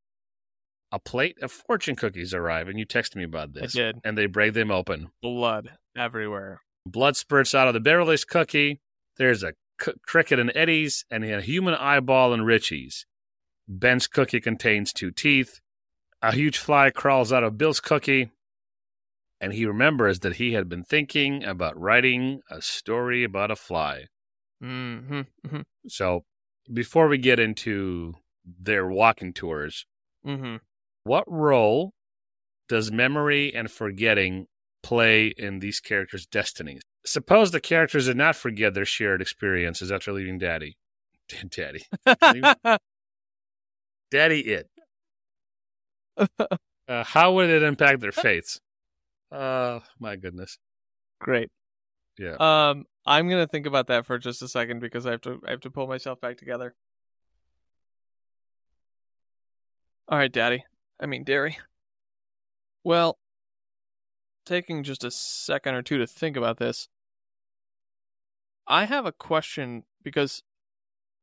[0.92, 3.76] A plate of fortune cookies arrive, and you texted me about this.
[3.76, 4.00] I did.
[4.06, 5.10] And they break them open.
[5.22, 6.62] Blood everywhere.
[6.86, 8.80] Blood spurts out of the Beverly's cookie.
[9.18, 13.06] There's a c- cricket in Eddie's, and a human eyeball in Richie's.
[13.68, 15.60] Ben's cookie contains two teeth.
[16.22, 18.32] A huge fly crawls out of Bill's cookie,
[19.42, 24.06] and he remembers that he had been thinking about writing a story about a fly.
[24.64, 25.22] Mm-hmm.
[25.46, 25.62] Mm-hmm.
[25.88, 26.24] So,
[26.72, 28.14] before we get into
[28.46, 29.86] their walking tours,
[30.26, 30.56] Mm-hmm.
[31.04, 31.94] what role
[32.68, 34.48] does memory and forgetting
[34.82, 36.82] play in these characters' destinies?
[37.06, 40.78] Suppose the characters did not forget their shared experiences after leaving Daddy.
[41.52, 41.84] Daddy.
[44.12, 44.70] Daddy it.
[46.88, 48.60] Uh, how would it impact their fates?
[49.36, 50.58] Uh, my goodness.
[51.20, 51.50] Great.
[52.18, 52.36] Yeah.
[52.40, 55.52] Um, I'm gonna think about that for just a second because I have to I
[55.52, 56.74] have to pull myself back together.
[60.08, 60.64] All right, Daddy.
[61.00, 61.58] I mean, Derry.
[62.84, 63.18] Well,
[64.46, 66.88] taking just a second or two to think about this,
[68.68, 70.44] I have a question because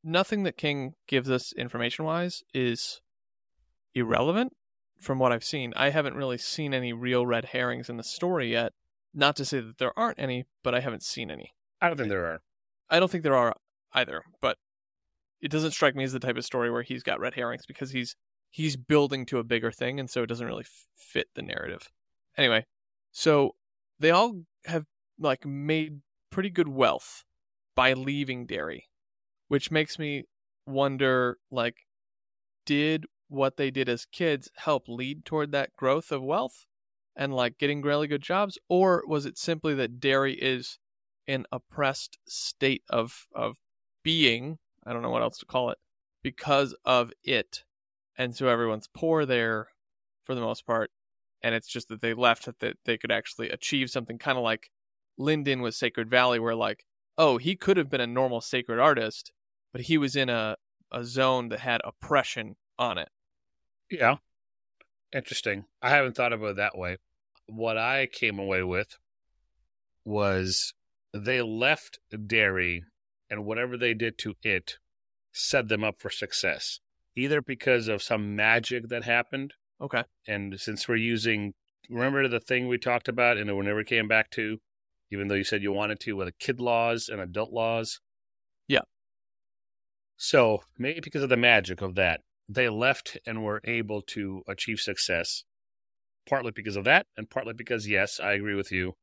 [0.05, 3.01] nothing that King gives us information wise is
[3.95, 4.53] irrelevant
[5.03, 5.73] from what I've seen.
[5.77, 8.73] I haven't really seen any real red herrings in the story yet.
[9.13, 11.51] Not to say that there aren't any, but I haven't seen any.
[11.81, 12.41] I don't think there are.
[12.89, 13.55] I don't think there are
[13.93, 14.57] either, but
[15.41, 17.91] it doesn't strike me as the type of story where he's got red herrings because
[17.91, 18.15] he's
[18.51, 21.91] he's building to a bigger thing and so it doesn't really fit the narrative.
[22.37, 22.65] Anyway,
[23.11, 23.55] so
[23.99, 24.85] they all have
[25.19, 27.25] like made pretty good wealth
[27.75, 28.89] by leaving Derry,
[29.49, 30.25] which makes me
[30.67, 31.77] wonder like
[32.65, 36.67] did what they did as kids help lead toward that growth of wealth
[37.17, 40.79] and like getting really good jobs or was it simply that Derry is
[41.27, 43.59] an oppressed state of of
[44.03, 45.79] being i don't know what else to call it
[46.23, 47.65] because of it?
[48.17, 49.69] And so everyone's poor there
[50.25, 50.91] for the most part
[51.43, 54.71] and it's just that they left that they could actually achieve something kind of like
[55.19, 56.85] Lindon with Sacred Valley where like
[57.19, 59.33] oh he could have been a normal sacred artist
[59.73, 60.57] but he was in a
[60.93, 63.09] a zone that had oppression on it
[63.93, 64.17] Yeah.
[65.15, 65.67] Interesting.
[65.83, 66.97] I haven't thought about it that way.
[67.47, 68.97] What I came away with
[70.05, 70.73] was
[71.13, 72.85] they left Derry
[73.29, 74.79] and whatever they did to it
[75.31, 76.81] set them up for success.
[77.15, 81.53] Either because of some magic that happened, okay and since we're using
[81.91, 84.59] remember the thing we talked about and we never came back to,
[85.11, 88.01] even though you said you wanted to, with the kid laws and adult laws?
[88.67, 88.83] Yeah.
[90.17, 92.21] So maybe because of the magic of that,
[92.55, 95.45] they left and were able to achieve success.
[96.29, 98.95] Partly because of that, and partly because, yes, I agree with you.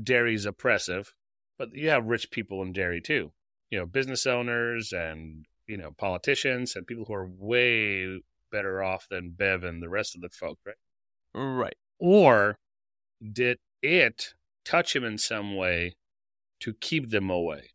[0.00, 1.14] Derry's oppressive,
[1.58, 3.32] but you have rich people in Derry too.
[3.70, 9.06] You know, business owners and, you know, politicians and people who are way better off
[9.08, 10.76] than Bev and the rest of the folk, right?
[11.34, 12.58] right Or
[13.32, 15.94] did it touch him in some way
[16.60, 17.70] to keep them away?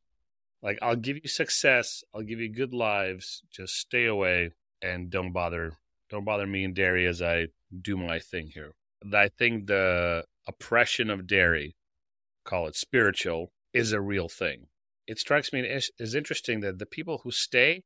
[0.61, 5.31] Like, I'll give you success, I'll give you good lives, just stay away and don't
[5.31, 5.73] bother,
[6.09, 7.47] don't bother me and Derry as I
[7.81, 8.73] do my thing here.
[9.13, 11.75] I think the oppression of Derry,
[12.43, 14.67] call it spiritual, is a real thing.
[15.07, 17.83] It strikes me as, interesting that the people who stay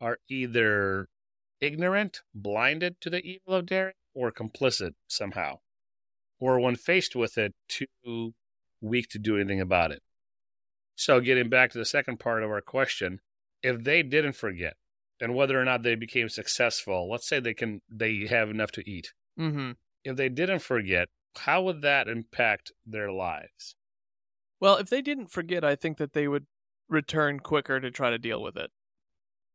[0.00, 1.08] are either
[1.60, 5.58] ignorant, blinded to the evil of Derry, or complicit somehow,
[6.40, 8.34] or when faced with it, too
[8.80, 10.02] weak to do anything about it.
[10.96, 13.20] So, getting back to the second part of our question,
[13.62, 14.76] if they didn't forget,
[15.20, 18.90] and whether or not they became successful, let's say they can they have enough to
[18.90, 19.12] eat.
[19.38, 19.72] mm-hmm
[20.04, 23.76] If they didn't forget, how would that impact their lives?
[24.60, 26.46] Well, if they didn't forget, I think that they would
[26.88, 28.70] return quicker to try to deal with it.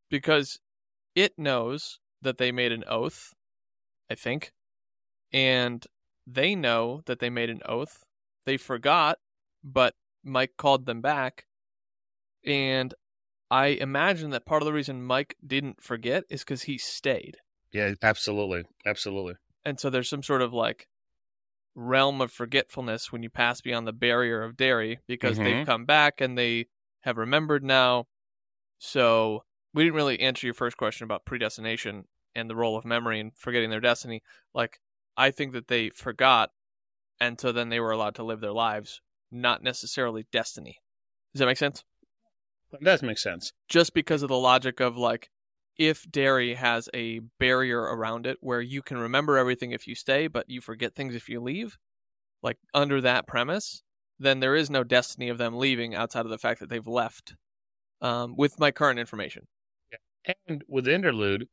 [0.10, 0.60] Because
[1.16, 3.34] it knows that they made an oath,
[4.10, 4.52] I think.
[5.34, 5.86] And
[6.28, 8.04] they know that they made an oath.
[8.46, 9.18] They forgot,
[9.64, 11.46] but Mike called them back.
[12.46, 12.94] And
[13.52, 17.38] I imagine that part of the reason Mike didn't forget is because he stayed.
[17.74, 19.36] Yeah, absolutely, absolutely.
[19.66, 20.88] And so there's some sort of like
[21.76, 25.44] realm of forgetfulness when you pass beyond the barrier of Derry because Mhm.
[25.44, 26.68] they've come back and they
[27.02, 28.08] have remembered now.
[28.80, 33.20] So we didn't really answer your first question about predestination and the role of memory
[33.20, 34.22] and forgetting their destiny.
[34.54, 34.80] Like
[35.18, 36.52] I think that they forgot,
[37.20, 40.80] and so then they were allowed to live their lives, not necessarily destiny.
[41.34, 41.84] Does that make sense?
[42.72, 43.52] That does make sense.
[43.68, 45.30] Just because of the logic of like,
[45.78, 50.28] if Derry has a barrier around it where you can remember everything if you stay,
[50.28, 51.78] but you forget things if you leave,
[52.44, 53.84] like under that premise,
[54.20, 57.36] then there is no destiny of them leaving outside of the fact that they've left.
[58.02, 59.48] Um, with my current information.
[60.48, 61.48] And with interlude,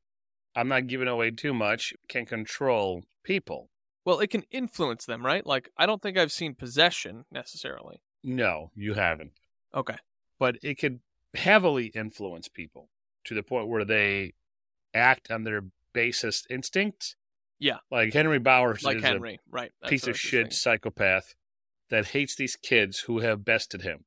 [0.57, 3.69] I'm not giving away too much, can control people.
[4.05, 5.45] Well, it can influence them, right?
[5.45, 8.01] Like, I don't think I've seen possession necessarily.
[8.25, 9.33] No, you haven't.
[9.75, 9.97] Okay.
[10.39, 11.01] But it could
[11.35, 12.89] heavily influence people
[13.25, 14.35] to the point where they
[14.95, 17.17] act on their basest instincts.
[17.59, 17.79] Yeah.
[17.91, 19.73] Like Henry Bowers Like is Henry, right.
[19.81, 20.51] That's piece of shit thinking.
[20.53, 21.35] psychopath
[21.91, 24.05] that hates these kids who have bested him.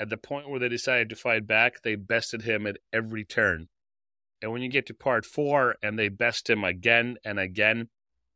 [0.00, 3.68] At the point where they decided to fight back, they bested him at every turn.
[4.40, 7.88] And when you get to part four and they best him again and again,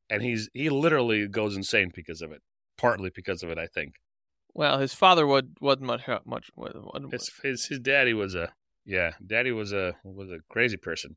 [0.09, 2.43] and he's he literally goes insane because of it.
[2.79, 3.95] Partly because of it, I think.
[4.57, 8.55] Well, his father would, wasn't much, much, wasn't His his his daddy was a
[8.87, 11.17] yeah, daddy was a was a crazy person.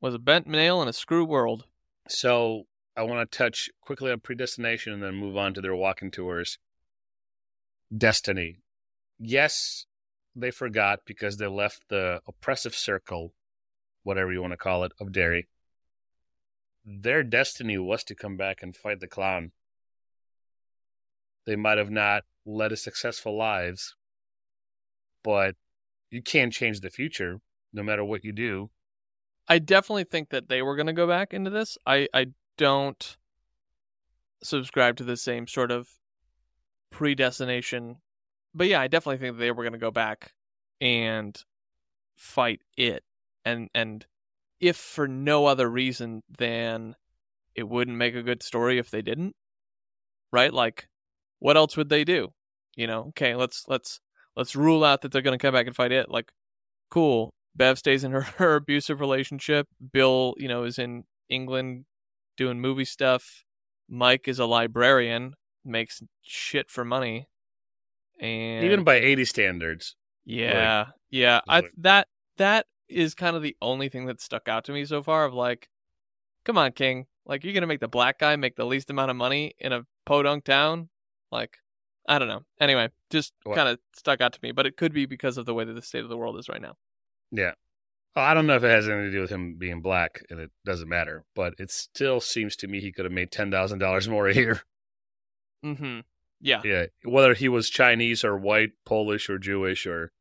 [0.00, 1.66] was a bent nail in a screw world.
[2.08, 2.64] So
[2.96, 6.58] I want to touch quickly on predestination and then move on to their walking tours.
[7.96, 8.58] Destiny.
[9.16, 9.86] Yes,
[10.34, 13.32] they forgot because they left the oppressive circle,
[14.02, 15.46] whatever you want to call it, of Derry.
[16.84, 19.52] Their destiny was to come back and fight the clown.
[21.46, 23.94] They might have not led a successful lives,
[25.22, 25.56] but
[26.10, 27.40] you can't change the future
[27.72, 28.70] no matter what you do.
[29.48, 31.76] I definitely think that they were going to go back into this.
[31.86, 33.16] I, I don't
[34.42, 35.88] subscribe to the same sort of
[36.90, 37.96] predestination.
[38.54, 40.32] But yeah, I definitely think that they were going to go back
[40.80, 41.40] and
[42.16, 43.04] fight it.
[43.44, 44.06] And and
[44.60, 46.96] if for no other reason than
[47.54, 49.36] it wouldn't make a good story if they didn't.
[50.32, 50.52] Right?
[50.52, 50.88] Like
[51.38, 52.32] what else would they do?
[52.76, 54.00] You know, okay, let's let's
[54.36, 56.10] let's rule out that they're going to come back and fight it.
[56.10, 56.30] Like
[56.90, 57.32] cool.
[57.54, 59.66] Bev stays in her, her abusive relationship.
[59.92, 61.86] Bill, you know, is in England
[62.36, 63.44] doing movie stuff.
[63.88, 67.28] Mike is a librarian, makes shit for money.
[68.20, 69.94] And Even by 80 standards.
[70.24, 74.64] yeah, yeah, I like- that that is kind of the only thing that stuck out
[74.64, 75.68] to me so far of like
[76.44, 77.06] come on, King.
[77.26, 79.72] Like you're going to make the black guy make the least amount of money in
[79.72, 80.88] a podunk town?
[81.36, 81.58] Like
[82.08, 82.44] I don't know.
[82.60, 85.54] Anyway, just kind of stuck out to me, but it could be because of the
[85.54, 86.76] way that the state of the world is right now.
[87.30, 87.52] Yeah.
[88.14, 90.40] Well, I don't know if it has anything to do with him being black, and
[90.40, 91.24] it doesn't matter.
[91.34, 94.34] But it still seems to me he could have made ten thousand dollars more a
[94.34, 94.62] year.
[95.64, 96.00] Mm hmm.
[96.40, 96.60] Yeah.
[96.64, 100.12] Yeah, whether he was Chinese or white, Polish or Jewish or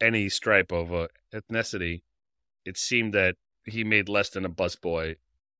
[0.00, 2.02] any stripe of uh, ethnicity,
[2.64, 5.16] it seemed that he made less than a busboy.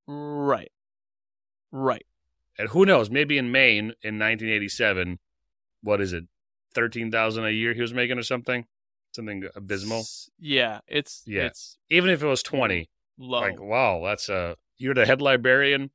[0.07, 0.73] Right.
[1.71, 2.07] Right.
[2.59, 3.09] And who knows?
[3.11, 5.19] Maybe in Maine in 1987,
[5.83, 6.25] what is it,
[6.75, 8.67] thirteen thousand a year he was making or something,
[9.13, 10.05] something abysmal.
[10.39, 11.47] Yeah, it's Yeah.
[11.47, 13.41] it's Even if it was twenty, low.
[13.41, 15.91] Like, wow, that's a you're the head librarian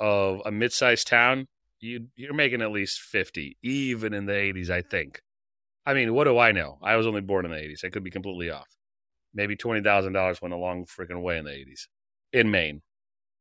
[0.00, 1.48] of a mid-sized town.
[1.80, 5.22] You you're making at least fifty, even in the eighties, I think.
[5.84, 6.78] I mean, what do I know?
[6.82, 7.82] I was only born in the eighties.
[7.84, 8.68] I could be completely off.
[9.34, 11.88] Maybe twenty thousand dollars went a long freaking way in the eighties,
[12.32, 12.82] in Maine.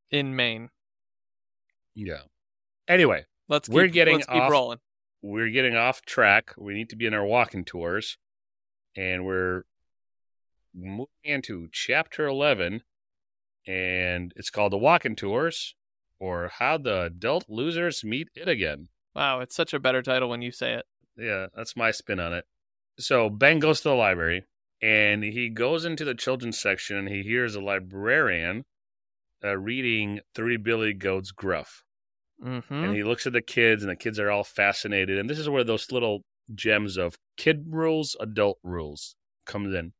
[0.09, 0.69] in Maine.
[1.93, 2.21] Yeah.
[2.87, 4.79] Anyway, Let's keep, We're getting let's off- rolling.
[5.21, 6.53] we're getting off track.
[6.57, 8.17] We need to be in our walking tours,
[8.95, 9.63] and we're
[10.73, 12.83] moving into chapter eleven,
[13.67, 15.75] and it's called the walking tours,
[16.19, 18.87] or how the adult losers meet it again.
[19.15, 20.85] Wow, it's such a better title when you say it.
[21.17, 22.45] Yeah, that's my spin on it.
[22.97, 24.45] So Ben goes to the library,
[24.81, 28.63] and he goes into the children's section, and he hears a librarian
[29.43, 31.83] uh, reading Three Billy Goats Gruff.
[32.43, 32.73] Mm-hmm.
[32.73, 35.19] and he looks at the kids and the kids are all fascinated.
[35.19, 39.93] And this is where those little gems of kid rules adult rules comes in.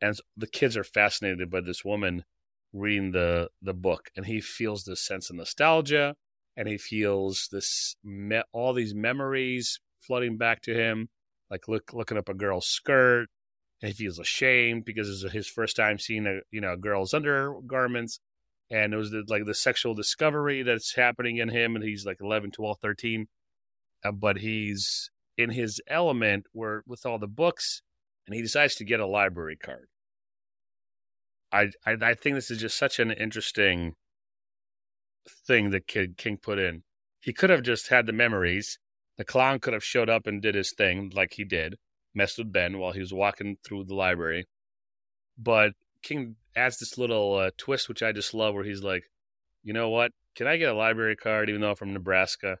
[0.00, 2.24] And the kids are fascinated by this woman
[2.72, 4.10] reading the the book.
[4.16, 6.14] And he feels this sense of nostalgia
[6.56, 11.08] and he feels this me- all these memories flooding back to him.
[11.50, 13.28] Like look looking up a girl's skirt.
[13.80, 17.14] And he feels ashamed because it's his first time seeing a you know a girl's
[17.14, 18.18] undergarments
[18.70, 22.18] and it was the, like the sexual discovery that's happening in him and he's like
[22.20, 23.26] 11 12 13
[24.04, 27.82] uh, but he's in his element where with all the books
[28.26, 29.86] and he decides to get a library card.
[31.52, 33.94] I, I i think this is just such an interesting
[35.46, 36.82] thing that kid king put in.
[37.20, 38.78] He could have just had the memories.
[39.16, 41.76] The clown could have showed up and did his thing like he did
[42.16, 44.46] messed with ben while he was walking through the library.
[45.38, 49.04] But King adds this little uh, twist, which I just love, where he's like,
[49.62, 50.12] you know what?
[50.34, 52.58] Can I get a library card, even though I'm from Nebraska?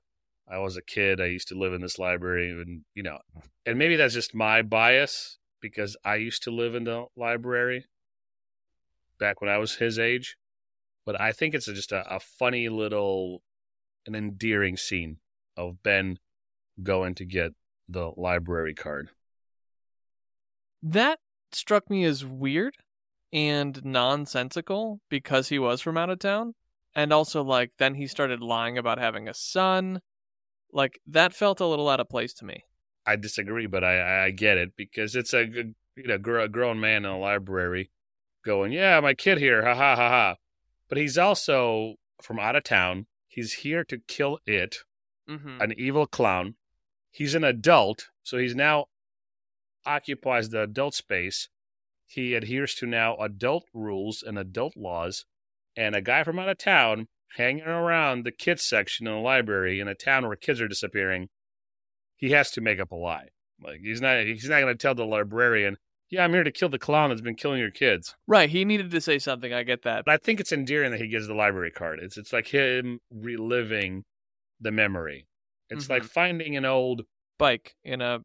[0.48, 1.20] I was a kid.
[1.20, 3.18] I used to live in this library, and you know,
[3.64, 7.86] and maybe that's just my bias because I used to live in the library
[9.18, 10.36] back when I was his age.
[11.04, 13.42] But I think it's just a, a funny little,
[14.06, 15.18] an endearing scene
[15.56, 16.18] of Ben
[16.82, 17.52] going to get
[17.88, 19.10] the library card.
[20.82, 21.18] That
[21.52, 22.76] struck me as weird
[23.32, 26.54] and nonsensical because he was from out of town.
[26.94, 30.00] And also, like, then he started lying about having a son.
[30.72, 32.64] Like, that felt a little out of place to me.
[33.04, 36.80] I disagree, but I, I get it because it's a good, you know, gr- grown
[36.80, 37.90] man in a library
[38.44, 40.34] going, yeah, my kid here, ha ha ha ha.
[40.88, 43.06] But he's also from out of town.
[43.28, 44.78] He's here to kill it,
[45.28, 45.60] Mm-hmm.
[45.60, 46.54] an evil clown.
[47.10, 48.86] He's an adult, so he's now
[49.84, 51.48] occupies the adult space.
[52.06, 55.24] He adheres to now adult rules and adult laws.
[55.76, 59.80] And a guy from out of town hanging around the kids section in the library
[59.80, 61.28] in a town where kids are disappearing,
[62.16, 63.28] he has to make up a lie.
[63.62, 65.78] Like he's not he's not going to tell the librarian,
[66.10, 68.50] "Yeah, I'm here to kill the clown that's been killing your kids." Right.
[68.50, 69.52] He needed to say something.
[69.52, 70.04] I get that.
[70.04, 72.00] But I think it's endearing that he gives the library card.
[72.02, 74.04] It's it's like him reliving
[74.60, 75.26] the memory.
[75.68, 76.08] It's like mm-hmm.
[76.08, 77.02] finding an old
[77.38, 78.20] Bike in a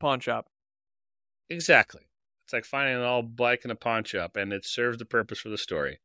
[0.00, 0.46] pawn shop.
[1.48, 2.05] exactly.
[2.46, 5.40] It's like finding an old bike in a pawn shop, and it serves the purpose
[5.40, 5.98] for the story.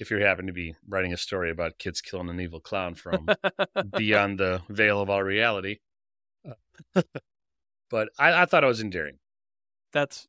[0.00, 3.28] If you happen to be writing a story about kids killing an evil clown from
[3.96, 5.76] beyond the veil of our reality,
[6.94, 9.18] but I, I thought it was endearing.
[9.92, 10.26] That's.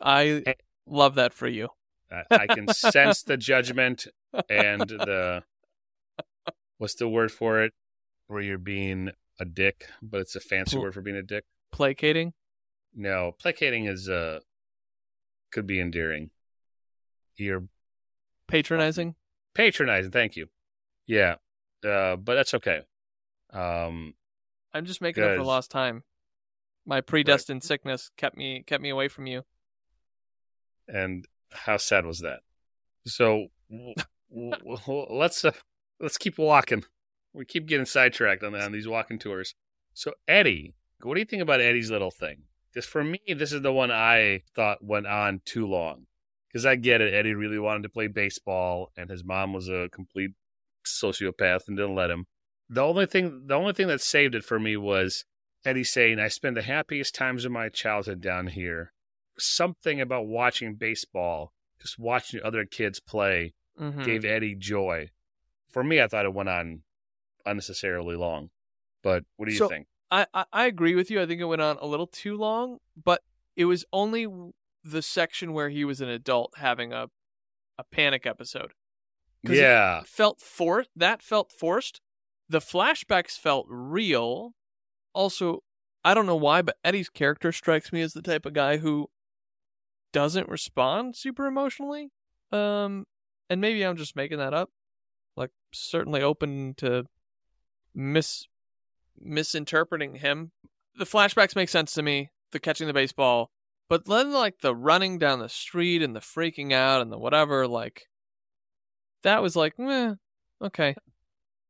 [0.00, 0.52] I Eh.
[0.86, 1.70] love that for you.
[2.10, 4.06] I, I can sense the judgment
[4.48, 5.42] and the
[6.78, 7.72] what's the word for it,
[8.28, 11.44] where you're being a dick, but it's a fancy Pl- word for being a dick.
[11.72, 12.32] Placating.
[12.94, 14.38] No, placating is uh
[15.50, 16.30] could be endearing.
[17.36, 17.64] You're
[18.48, 19.14] Patronizing.
[19.54, 20.10] patronizing.
[20.10, 20.48] Thank you.
[21.06, 21.36] Yeah,
[21.84, 22.80] uh, but that's okay.
[23.52, 24.14] Um,
[24.74, 26.02] I'm just making up for lost time.
[26.86, 29.44] My predestined sickness kept me kept me away from you.
[30.88, 32.40] and how sad was that?
[33.06, 33.94] So w-
[34.30, 35.52] w- w- let's uh,
[36.00, 36.84] let's keep walking.
[37.32, 39.54] We keep getting sidetracked on on these walking tours.
[39.94, 42.42] So Eddie, what do you think about Eddie's little thing?
[42.72, 46.06] Because for me, this is the one I thought went on too long.
[46.48, 49.88] Because I get it, Eddie really wanted to play baseball, and his mom was a
[49.92, 50.32] complete
[50.84, 52.26] sociopath and didn't let him.
[52.68, 55.24] The only thing, the only thing that saved it for me was
[55.64, 58.92] Eddie saying, "I spend the happiest times of my childhood down here."
[59.38, 64.04] Something about watching baseball, just watching other kids play, Mhm.
[64.04, 65.10] gave Eddie joy.
[65.68, 66.82] For me, I thought it went on
[67.46, 68.50] unnecessarily long.
[69.02, 69.88] But what do you So- think?
[70.10, 71.20] I, I I agree with you.
[71.20, 73.22] I think it went on a little too long, but
[73.56, 74.26] it was only
[74.82, 77.08] the section where he was an adult having a
[77.78, 78.72] a panic episode.
[79.42, 82.00] Yeah, felt for that felt forced.
[82.48, 84.54] The flashbacks felt real.
[85.14, 85.62] Also,
[86.04, 89.08] I don't know why, but Eddie's character strikes me as the type of guy who
[90.12, 92.10] doesn't respond super emotionally.
[92.52, 93.06] Um,
[93.48, 94.70] and maybe I'm just making that up.
[95.36, 97.04] Like, certainly open to
[97.94, 98.46] mis
[99.20, 100.52] misinterpreting him.
[100.96, 102.30] The flashbacks make sense to me.
[102.52, 103.50] The catching the baseball,
[103.90, 107.66] but then like the running down the street and the freaking out and the whatever,
[107.66, 108.06] like
[109.24, 110.14] that was like, meh,
[110.62, 110.94] okay.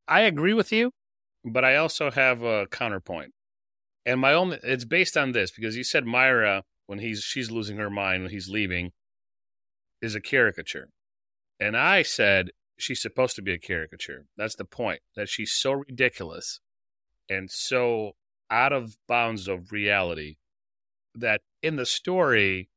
[0.06, 0.90] I agree with you,
[1.44, 3.32] but I also have a counterpoint.
[4.04, 7.78] And my only it's based on this because you said Myra when he's she's losing
[7.78, 8.92] her mind when he's leaving
[10.02, 10.88] is a caricature.
[11.58, 14.26] And I said she's supposed to be a caricature.
[14.36, 15.00] That's the point.
[15.16, 16.60] That she's so ridiculous
[17.30, 18.12] and so
[18.50, 20.36] out of bounds of reality
[21.14, 22.68] that in the story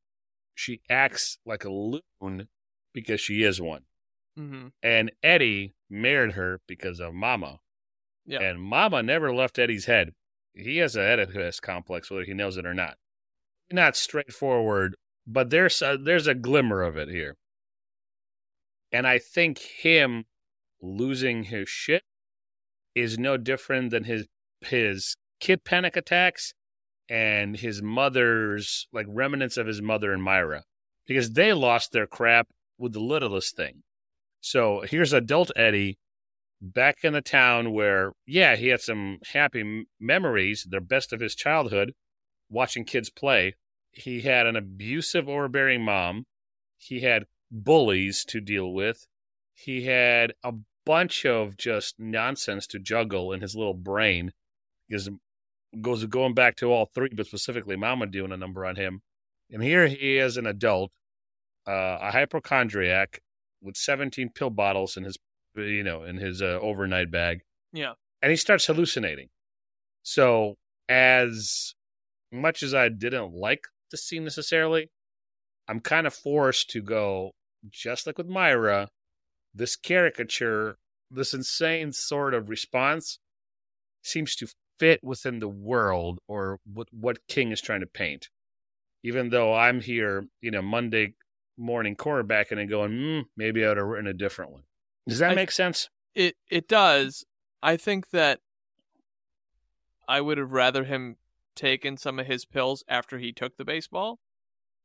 [0.54, 2.48] she acts like a loon
[2.92, 3.82] because she is one.
[4.38, 4.68] Mm-hmm.
[4.82, 7.58] And Eddie married her because of Mama.
[8.24, 8.40] Yeah.
[8.40, 10.12] And Mama never left Eddie's head.
[10.54, 12.96] He has an Oedipus complex, whether he knows it or not.
[13.72, 14.94] Not straightforward,
[15.26, 17.36] but there's a, there's a glimmer of it here.
[18.92, 20.24] And I think him
[20.80, 22.04] losing his shit
[22.94, 24.28] is no different than his
[24.66, 26.54] his kid panic attacks
[27.08, 30.64] and his mother's like remnants of his mother and Myra
[31.06, 32.48] because they lost their crap
[32.78, 33.82] with the littlest thing.
[34.40, 35.98] So here's adult Eddie
[36.60, 41.34] back in the town where, yeah, he had some happy memories, the best of his
[41.34, 41.92] childhood,
[42.48, 43.54] watching kids play.
[43.92, 46.24] He had an abusive, overbearing mom.
[46.76, 49.06] He had bullies to deal with.
[49.54, 50.52] He had a
[50.84, 54.32] bunch of just nonsense to juggle in his little brain.
[54.88, 55.08] Because
[55.80, 59.02] goes going back to all three, but specifically Mama doing a number on him.
[59.50, 60.90] And here he is an adult
[61.66, 63.20] uh, a hypochondriac
[63.62, 65.18] with 17 pill bottles in his,
[65.56, 67.40] you know, in his uh, overnight bag.
[67.72, 67.92] Yeah.
[68.22, 69.28] And he starts hallucinating.
[70.02, 70.56] So,
[70.88, 71.74] as
[72.30, 74.90] much as I didn't like the scene necessarily,
[75.66, 77.32] I'm kind of forced to go,
[77.70, 78.90] just like with Myra,
[79.54, 80.76] this caricature,
[81.10, 83.18] this insane sort of response
[84.02, 84.48] seems to
[84.78, 88.28] fit within the world or what, what King is trying to paint.
[89.02, 91.14] Even though I'm here, you know, Monday
[91.56, 94.62] morning quarterbacking and going, mm, maybe I would have written a different one.
[95.08, 95.88] Does that I- make sense?
[96.14, 97.24] It it does.
[97.62, 98.40] I think that
[100.06, 101.16] I would have rather him
[101.56, 104.20] taken some of his pills after he took the baseball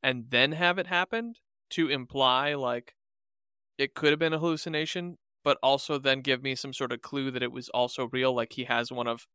[0.01, 1.39] and then have it happened
[1.71, 2.95] to imply like
[3.77, 7.31] it could have been a hallucination, but also then give me some sort of clue
[7.31, 9.27] that it was also real, like he has one of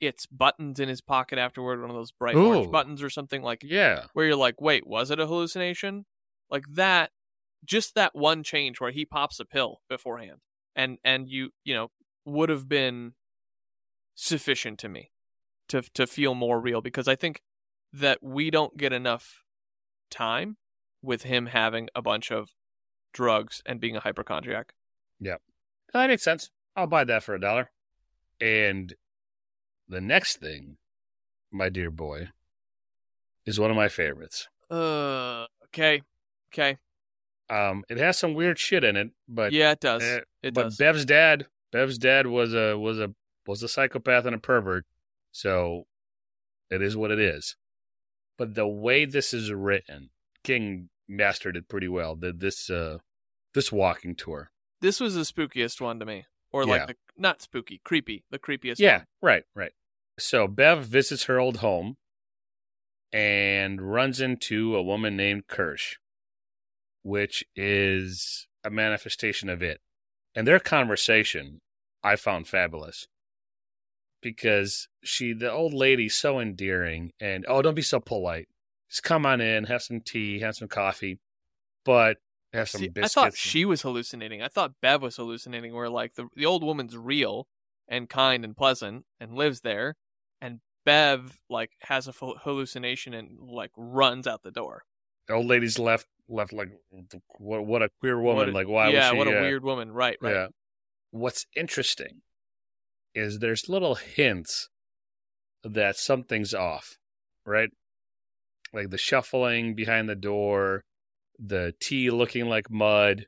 [0.00, 3.62] its buttons in his pocket afterward, one of those bright orange buttons or something like
[3.62, 4.06] Yeah.
[4.12, 6.04] where you're like, wait, was it a hallucination?
[6.50, 7.12] Like that,
[7.64, 10.40] just that one change where he pops a pill beforehand,
[10.74, 11.90] and and you you know
[12.24, 13.14] would have been
[14.14, 15.10] sufficient to me
[15.68, 17.42] to to feel more real because I think
[17.92, 19.42] that we don't get enough
[20.10, 20.56] time
[21.02, 22.50] with him having a bunch of
[23.12, 24.74] drugs and being a hypochondriac.
[25.20, 25.36] Yeah,
[25.92, 26.50] that makes sense.
[26.76, 27.70] I'll buy that for a dollar.
[28.40, 28.94] And
[29.88, 30.76] the next thing,
[31.50, 32.28] my dear boy,
[33.44, 34.48] is one of my favorites.
[34.70, 36.02] Uh, okay,
[36.52, 36.78] okay,
[37.48, 40.02] Um, it has some weird shit in it, but yeah, it does.
[40.02, 40.76] eh, it but does.
[40.76, 43.14] Bev's dad, Bev's dad was a was a
[43.46, 44.84] was a psychopath and a pervert.
[45.30, 45.84] So
[46.70, 47.56] it is what it is.
[48.36, 50.10] But the way this is written,
[50.42, 52.16] King mastered it pretty well.
[52.16, 52.98] The this uh
[53.54, 54.50] this walking tour.
[54.80, 56.86] this was the spookiest one to me, or like Yeah.
[56.86, 58.76] the not spooky, creepy, the creepiest.
[58.78, 59.06] Yeah, one.
[59.22, 59.72] right, right.
[60.18, 61.96] So Bev visits her old home
[63.12, 65.94] and runs into a woman named Kersh,
[67.02, 69.80] which is a manifestation of it.
[70.34, 71.60] And their conversation
[72.02, 73.06] I found fabulous
[74.22, 78.48] because she, the old lady, so endearing and, oh, don't be so polite.
[78.90, 81.18] Just come on in, have some tea, have some coffee,
[81.84, 82.18] but
[82.56, 83.14] have some See, I biscuits.
[83.14, 84.42] thought she was hallucinating.
[84.42, 87.46] I thought Bev was hallucinating, where like the the old woman's real
[87.88, 89.94] and kind and pleasant and lives there,
[90.40, 94.82] and Bev like has a hallucination and like runs out the door.
[95.28, 96.68] the old lady's left, left like,
[97.38, 98.50] what, what a queer woman.
[98.50, 99.16] A- like, why yeah, was she?
[99.18, 99.92] what a uh, weird woman.
[99.92, 100.34] Right, right.
[100.34, 100.46] Yeah.
[101.10, 102.22] What's interesting
[103.14, 104.68] is there's little hints
[105.64, 106.96] that something's off,
[107.44, 107.70] right?
[108.72, 110.82] Like the shuffling behind the door,
[111.38, 113.26] the tea looking like mud,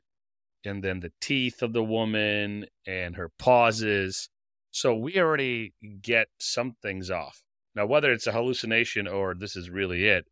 [0.65, 4.29] and then the teeth of the woman and her pauses.
[4.71, 7.43] So we already get something's off.
[7.75, 10.25] Now, whether it's a hallucination or this is really it,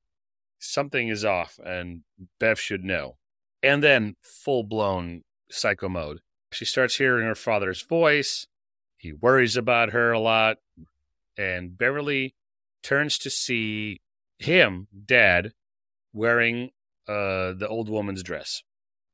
[0.59, 2.01] something is off, and
[2.39, 3.17] Bev should know.
[3.63, 6.19] And then full blown psycho mode.
[6.51, 8.47] She starts hearing her father's voice.
[8.97, 10.57] He worries about her a lot.
[11.38, 12.36] And Beverly
[12.84, 14.01] turns to see
[14.39, 15.53] him, dad,
[16.13, 16.71] wearing
[17.08, 18.64] uh, the old woman's dress,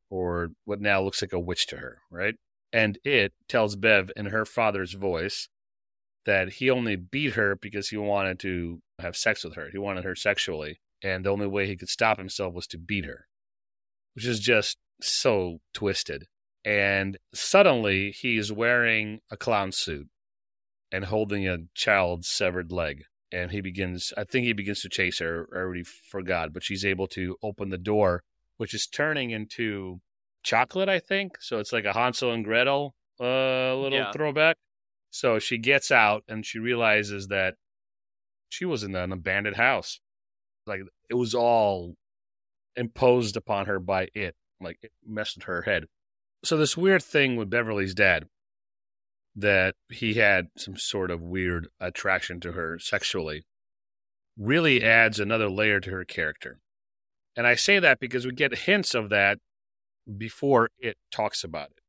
[0.09, 2.35] or what now looks like a witch to her, right?
[2.71, 5.47] And it tells Bev in her father's voice
[6.25, 9.69] that he only beat her because he wanted to have sex with her.
[9.71, 10.79] He wanted her sexually.
[11.03, 13.27] And the only way he could stop himself was to beat her,
[14.15, 16.25] which is just so twisted.
[16.63, 20.07] And suddenly he's wearing a clown suit
[20.91, 23.03] and holding a child's severed leg.
[23.33, 25.49] And he begins, I think he begins to chase her.
[25.51, 28.23] I already forgot, but she's able to open the door,
[28.57, 30.01] which is turning into
[30.43, 31.41] chocolate, I think.
[31.41, 34.11] So it's like a Hansel and Gretel uh, little Yeah.
[34.11, 34.57] throwback.
[35.09, 37.55] So she gets out and she realizes that
[38.49, 39.99] she was in an abandoned house.
[40.67, 41.95] Like it was all
[42.75, 44.35] imposed upon her by it.
[44.61, 45.85] Like it messed with her head.
[46.43, 48.27] So this weird thing with Beverly's dad
[49.35, 53.45] that he had some sort of weird attraction to her sexually
[54.37, 56.59] really adds another layer to her character.
[57.35, 59.39] And I say that because we get hints of that
[60.17, 61.79] before it talks about it.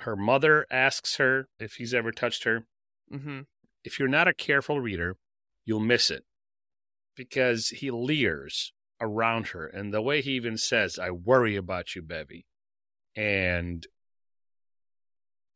[0.00, 2.66] Her mother asks her if he's ever touched her.
[3.12, 3.40] Mm-hmm.
[3.84, 5.16] If you're not a careful reader,
[5.64, 6.24] you'll miss it
[7.16, 9.66] because he leers around her.
[9.66, 12.46] And the way he even says, I worry about you, Bevy.
[13.16, 13.86] And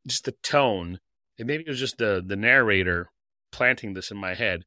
[0.07, 0.99] just the tone,
[1.39, 3.11] and maybe it was just the, the narrator
[3.51, 4.65] planting this in my head,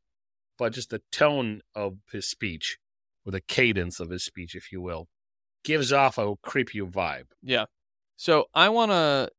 [0.57, 2.77] but just the tone of his speech,
[3.25, 5.07] or the cadence of his speech, if you will,
[5.63, 7.25] gives off a creepy vibe.
[7.41, 7.65] Yeah.
[8.15, 9.29] So I want to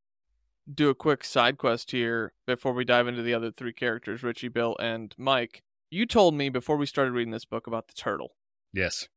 [0.72, 4.48] do a quick side quest here before we dive into the other three characters, Richie,
[4.48, 5.62] Bill, and Mike.
[5.90, 8.32] You told me before we started reading this book about the turtle.
[8.72, 9.08] Yes.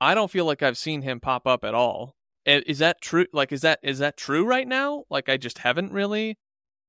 [0.00, 2.14] I don't feel like I've seen him pop up at all.
[2.46, 3.26] I- Is that true?
[3.32, 5.04] Like, is that is that true right now?
[5.10, 6.38] Like, I just haven't really,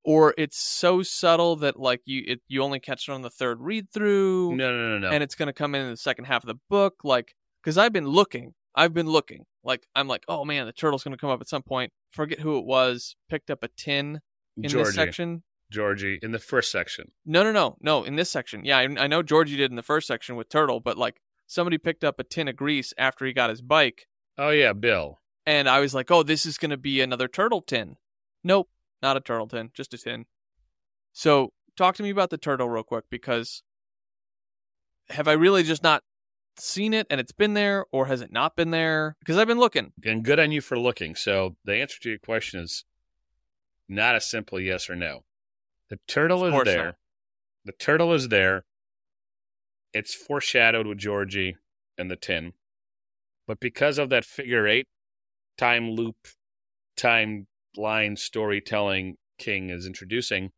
[0.03, 3.59] or it's so subtle that like you it, you only catch it on the third
[3.61, 5.09] read through, No, no, no, no.
[5.11, 6.95] and it's gonna come in in the second half of the book.
[7.03, 7.33] Like,
[7.63, 9.45] because I've been looking, I've been looking.
[9.63, 11.91] Like, I'm like, oh man, the turtle's gonna come up at some point.
[12.11, 13.15] Forget who it was.
[13.29, 14.19] Picked up a tin
[14.57, 15.43] in Georgie, this section.
[15.71, 17.11] Georgie, in the first section.
[17.25, 18.03] No, no, no, no.
[18.03, 20.79] In this section, yeah, I, I know Georgie did in the first section with Turtle,
[20.79, 24.49] but like somebody picked up a tin of grease after he got his bike, Oh
[24.49, 25.19] yeah, Bill.
[25.45, 27.97] And I was like, oh, this is gonna be another turtle tin.
[28.43, 28.69] Nope,
[29.01, 30.25] not a turtle tin, just a tin.
[31.11, 33.63] So talk to me about the turtle real quick because
[35.09, 36.03] have I really just not
[36.57, 39.15] seen it and it's been there, or has it not been there?
[39.19, 39.91] Because I've been looking.
[40.03, 41.15] And good on you for looking.
[41.15, 42.85] So the answer to your question is
[43.89, 45.23] not a simple yes or no.
[45.89, 46.85] The turtle is there.
[46.85, 46.95] not.
[47.65, 48.65] The turtle is there.
[49.93, 51.55] It's foreshadowed with Georgie
[51.97, 52.53] and the tin.
[53.45, 54.87] But because of that figure eight
[55.57, 56.15] time loop,
[56.97, 60.51] timeline storytelling King is introducing,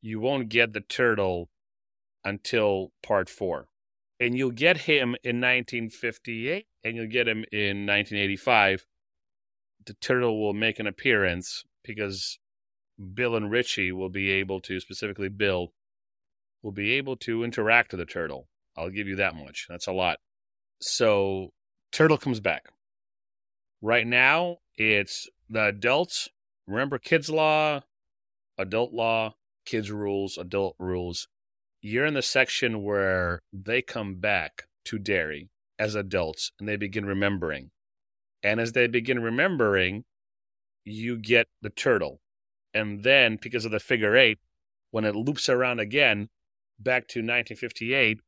[0.00, 1.48] you won't get the turtle
[2.24, 3.68] until part four.
[4.18, 8.86] And you'll get him in 1958 and you'll get him in 1985.
[9.84, 12.38] The turtle will make an appearance because
[13.14, 15.72] Bill and Richie will be able to, specifically Bill,
[16.62, 18.48] will be able to interact with the turtle.
[18.76, 19.66] I'll give you that much.
[19.68, 20.18] That's a lot.
[20.80, 21.52] So,
[21.92, 22.68] Turtle comes back.
[23.82, 26.28] Right now, it's the adults.
[26.66, 27.82] Remember kids' law,
[28.58, 31.28] adult law, kids' rules, adult rules.
[31.82, 37.04] You're in the section where they come back to Derry as adults and they begin
[37.04, 37.70] remembering.
[38.42, 40.04] And as they begin remembering,
[40.84, 42.20] you get the turtle.
[42.72, 44.38] And then, because of the figure eight,
[44.90, 46.28] when it loops around again,
[46.78, 48.20] back to 1958,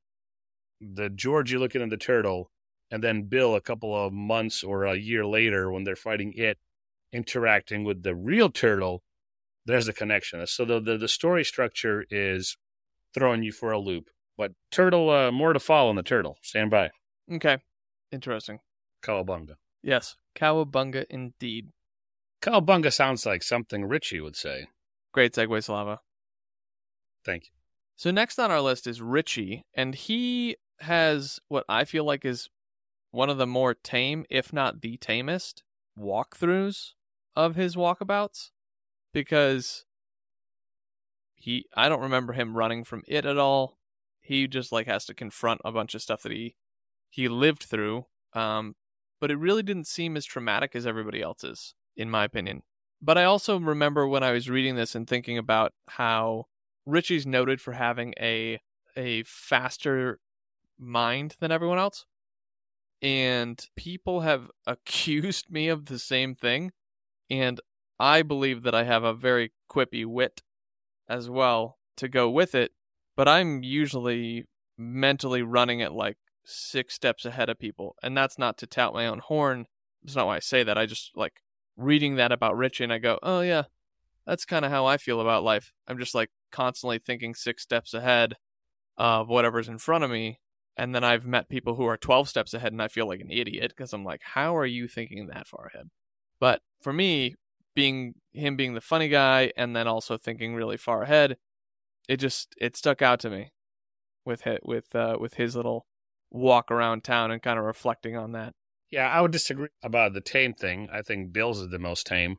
[0.81, 2.51] the Georgie looking at the turtle,
[2.91, 6.59] and then Bill a couple of months or a year later when they're fighting it,
[7.13, 9.03] interacting with the real turtle,
[9.67, 10.47] there's a connection.
[10.47, 12.57] So the the, the story structure is
[13.15, 14.09] throwing you for a loop.
[14.37, 16.39] But turtle, uh, more to fall on the turtle.
[16.43, 16.91] Stand by.
[17.31, 17.59] Okay,
[18.13, 18.61] interesting.
[19.03, 19.55] Cowabunga.
[19.83, 21.71] Yes, cowabunga indeed.
[22.41, 24.69] Cowabunga sounds like something Richie would say.
[25.13, 26.01] Great segue, Slava.
[27.25, 27.51] Thank you.
[27.97, 32.49] So next on our list is Richie, and he has what I feel like is
[33.11, 35.63] one of the more tame, if not the tamest,
[35.99, 36.93] walkthroughs
[37.35, 38.51] of his walkabouts
[39.13, 39.85] because
[41.35, 43.79] he I don't remember him running from it at all.
[44.21, 46.57] He just like has to confront a bunch of stuff that he
[47.09, 48.07] he lived through.
[48.35, 48.75] Um
[49.21, 52.63] but it really didn't seem as traumatic as everybody else's in my opinion.
[53.01, 56.47] But I also remember when I was reading this and thinking about how
[56.87, 58.61] Richie's noted for having a
[58.97, 60.19] a faster
[60.79, 62.05] mind than everyone else.
[63.01, 66.73] And people have accused me of the same thing.
[67.31, 67.61] And
[67.99, 70.43] I believe that I have a very quippy wit
[71.09, 72.73] as well to go with it.
[73.17, 74.47] But I'm usually
[74.77, 77.97] mentally running it like six steps ahead of people.
[78.03, 79.67] And that's not to tout my own horn.
[80.03, 80.79] That's not why I say that.
[80.79, 81.43] I just like
[81.77, 83.65] reading that about Richie and I go, oh, yeah,
[84.27, 85.73] that's kind of how I feel about life.
[85.87, 88.35] I'm just like constantly thinking six steps ahead
[88.97, 90.41] of whatever's in front of me.
[90.79, 93.33] And then I've met people who are 12 steps ahead and I feel like an
[93.33, 95.91] idiot because I'm like, how are you thinking that far ahead?
[96.39, 97.35] But for me,
[97.75, 101.37] being him being the funny guy and then also thinking really far ahead,
[102.09, 103.53] it just it stuck out to me
[104.25, 105.87] with hit with uh, with his little
[106.31, 108.55] walk around town and kind of reflecting on that.
[108.91, 110.89] Yeah, I would disagree about the tame thing.
[110.93, 112.37] I think Bill's is the most tame.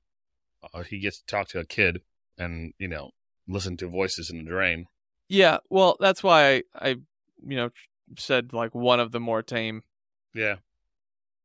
[0.74, 2.02] Uh, he gets to talk to a kid
[2.38, 3.12] and, you know,
[3.48, 4.88] listen to voices in the drain.
[5.28, 6.88] Yeah, well, that's why I, I
[7.46, 7.70] you know
[8.18, 9.84] said like one of the more tame
[10.34, 10.57] Yeah.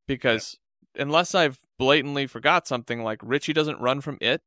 [0.06, 0.58] because
[0.96, 4.42] unless I've blatantly forgot something like Richie doesn't run from it,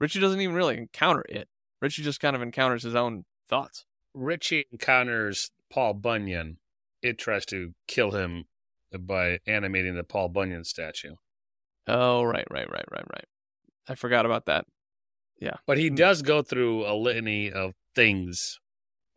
[0.00, 1.48] Richie doesn't even really encounter it.
[1.80, 3.84] Richie just kind of encounters his own thoughts.
[4.14, 6.58] Richie encounters Paul Bunyan.
[7.02, 8.44] It tries to kill him
[8.98, 11.14] by animating the Paul Bunyan statue.
[11.86, 13.24] Oh, right, right, right, right, right.
[13.88, 14.66] I forgot about that.
[15.38, 15.56] Yeah.
[15.66, 15.94] But he Hmm.
[15.96, 18.58] does go through a litany of things.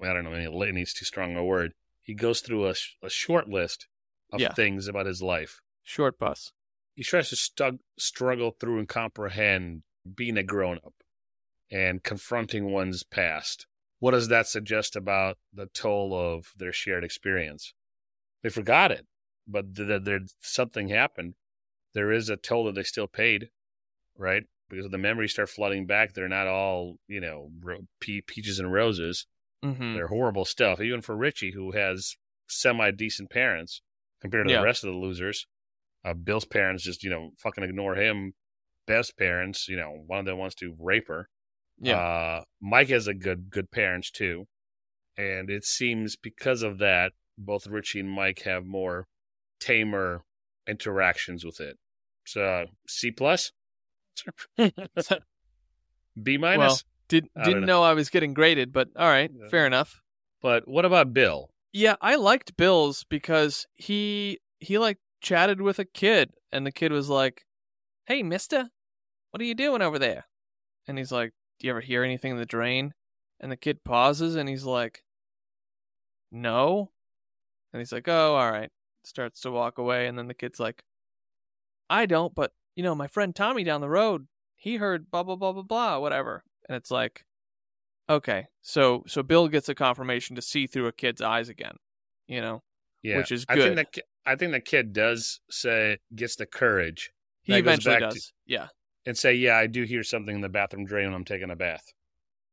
[0.02, 1.74] I don't know, maybe litany is too strong a word.
[2.10, 3.88] He goes through a, a short list
[4.34, 4.52] of Yeah.
[4.56, 5.62] things about his life.
[5.84, 6.54] Short bus.
[6.96, 9.84] He tries to stug- struggle through and comprehend
[10.16, 10.96] being a grown up
[11.70, 13.68] and confronting one's past.
[14.00, 17.76] What does that suggest about the toll of their shared experience?
[18.42, 19.06] They forgot it,
[19.48, 21.36] but th- th- there something happened.
[21.94, 23.52] There is a toll that they still paid,
[24.18, 24.46] right?
[24.68, 26.14] Because the memories start flooding back.
[26.14, 29.28] They're not all, you know, ro- pe- peaches and roses.
[29.64, 29.94] Mm-hmm.
[29.96, 30.80] They're horrible stuff.
[30.82, 32.16] Even for Richie, who has
[32.48, 33.82] semi decent parents
[34.22, 34.60] compared to Yeah.
[34.60, 35.48] the rest of the losers.
[36.06, 38.34] Uh, Bill's parents just you know fucking ignore him.
[38.88, 41.30] Best parents, you know, one of them wants to rape her.
[41.80, 41.98] Yeah.
[41.98, 44.48] Uh, Mike has a good good parents too,
[45.18, 49.08] and it seems because of that, both Richie and Mike have more
[49.60, 50.24] tamer
[50.68, 51.78] interactions with it.
[52.26, 53.52] So C plus,
[54.58, 56.58] B minus.
[56.58, 56.80] Well,
[57.10, 57.80] Did I didn't know.
[57.80, 59.50] know I was getting graded, but all right, Yeah.
[59.50, 60.02] fair enough.
[60.42, 61.50] but what about Bill?
[61.74, 66.92] Yeah, I liked Bill's because he he like chatted with a kid and the kid
[66.94, 67.46] was like,
[68.06, 68.70] "Hey, mister,
[69.32, 70.28] what are you doing over there?"
[70.88, 72.94] And he's like, "Do you ever hear anything in the drain?"
[73.40, 75.04] And the kid pauses and he's like,
[76.32, 76.92] "No."
[77.74, 78.72] And he's like, "Oh, all right."
[79.04, 80.84] Starts to walk away and then the kid's like,
[81.90, 85.36] "I don't, but you know, my friend Tommy down the road, he heard blah blah
[85.36, 87.26] blah blah blah, whatever." And it's like,
[88.10, 91.76] okay, so so Bill gets a confirmation to see through a kid's eyes again,
[92.28, 92.64] you know.
[93.02, 93.88] Yeah, Which is I think good.
[93.94, 97.12] the I think the kid does say gets the courage
[97.42, 98.34] He That goes eventually back to- does.
[98.46, 98.68] Yeah.
[99.06, 101.56] and say, "Yeah, I do hear something in the bathroom drain when I'm taking a
[101.56, 101.86] bath."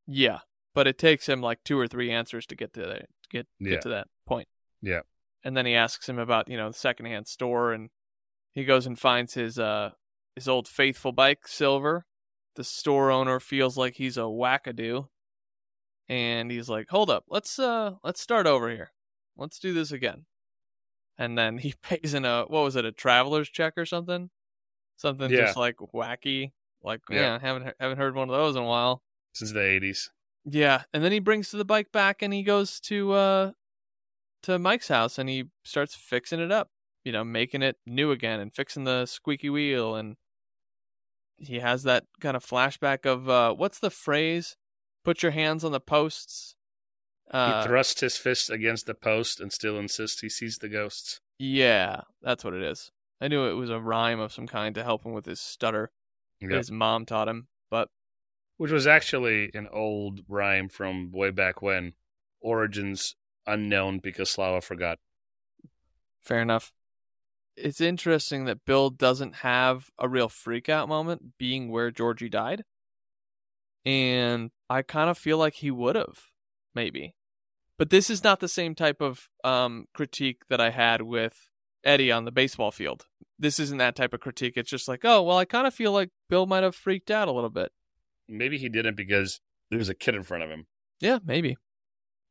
[0.06, 0.38] Yeah.
[0.74, 3.72] But it takes him like two or three answers to get to that get get
[3.72, 3.80] Yeah.
[3.80, 4.48] to that point.
[4.80, 5.00] Yeah.
[5.44, 7.90] And then he asks him about, you know, the secondhand store and
[8.54, 9.90] he goes and finds his uh
[10.36, 12.06] his old faithful bike, Silver.
[12.57, 15.09] The store owner feels like he's a wackadoo.
[16.09, 18.92] And he's like, Hold up, let's uh let's start over here.
[19.36, 20.26] Let's do this again.
[21.18, 24.30] And then he pays in a what was it, a traveler's check or something?
[24.96, 25.46] Something Yeah.
[25.46, 26.52] just like wacky.
[26.82, 27.16] Like, Yeah.
[27.22, 29.02] yeah, haven't haven't heard one of those in a while.
[29.34, 30.11] Since the '80s,
[30.44, 33.52] Yeah, and then he brings the bike back and he goes to uh
[34.44, 36.70] to Mike's house and he starts fixing it up,
[37.04, 40.16] you know, making it new again and fixing the squeaky wheel and
[41.39, 44.57] he has that kind of flashback of uh what's the phrase?
[45.05, 46.57] Put your hands on the posts.
[47.30, 51.20] Uh he thrusts his fist against the post and still insists he sees the ghosts.
[51.39, 52.91] yeah, that's what it is.
[53.20, 55.91] I knew it was a rhyme of some kind to help him with his stutter
[56.41, 56.59] that Yep.
[56.59, 57.89] his mom taught him, but
[58.59, 61.95] Which was actually an old rhyme from way back when.
[62.41, 63.16] Origins
[63.47, 64.99] unknown because Slava forgot.
[66.22, 66.72] Fair enough.
[67.57, 72.64] It's interesting that Bill doesn't have a real freak out moment being where Georgie died.
[73.84, 76.24] And I kind of feel like he would have,
[76.74, 77.14] maybe.
[77.78, 81.48] But this is not the same type of um, critique that I had with
[81.84, 83.07] Eddie on the baseball field.
[83.38, 84.54] This isn't that type of critique.
[84.57, 87.28] It's just like, oh, well, I kind of feel like Bill might have freaked out
[87.28, 87.70] a little bit.
[88.28, 89.40] Maybe he didn't because
[89.70, 90.66] there was a kid in front of him.
[91.00, 91.57] Yeah, maybe.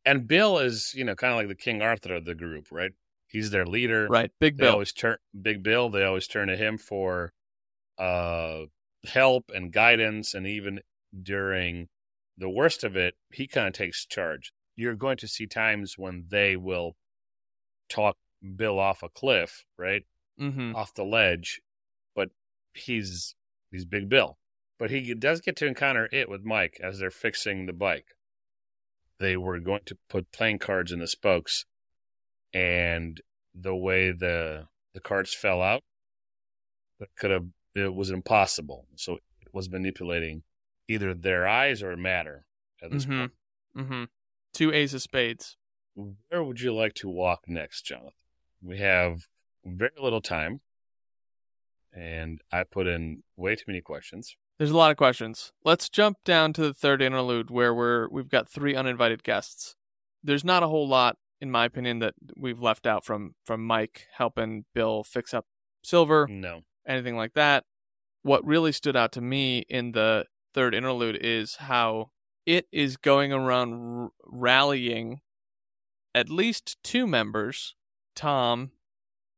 [0.04, 2.92] And Bill is, you know, kind of like the King Arthur of the group, right?
[3.36, 4.08] He's their leader.
[4.10, 4.32] Right.
[4.40, 4.68] Big Bill.
[4.68, 5.90] They always turn Big Bill.
[5.90, 7.34] They always turn to him for
[7.98, 8.62] uh,
[9.06, 10.80] help and guidance, and even
[11.22, 11.90] during
[12.38, 14.54] the worst of it, he kind of takes charge.
[14.78, 16.96] You're going to see times when they will
[17.90, 18.16] talk
[18.56, 20.04] Bill off a cliff, right,
[20.40, 20.74] mm-hmm.
[20.74, 21.60] off the ledge,
[22.16, 22.30] but
[22.74, 23.36] he's
[23.70, 24.38] he's Big Bill.
[24.80, 28.16] But he does get to encounter it with Mike as they're fixing the bike.
[29.20, 31.66] They were going to put playing cards in the spokes,
[32.56, 33.22] and
[33.54, 35.84] the way the the cards fell out,
[37.00, 38.88] that could have it was impossible.
[38.96, 40.44] So it was manipulating
[40.88, 42.46] either their eyes or matter
[42.82, 43.20] at this Mhm.
[43.20, 43.32] point.
[43.76, 44.04] Mm-hmm.
[44.54, 45.58] Two Ace of Spades.
[45.96, 48.14] Where would you like to walk next, Jonathan?
[48.62, 49.28] We have
[49.66, 50.62] very little time,
[51.92, 54.36] and I put in way too many questions.
[54.58, 55.52] There's a lot of questions.
[55.66, 59.76] Let's jump down to the third interlude where we're we've got three uninvited guests.
[60.24, 64.08] There's not a whole lot, in my opinion, that we've left out from from Mike
[64.18, 65.46] helping Bill fix up
[65.84, 67.66] Silver, No, anything like that.
[68.24, 72.10] What really stood out to me in the third interlude is how
[72.46, 75.22] it is going around r- rallying
[76.16, 77.76] at least two members,
[78.16, 78.72] Tom,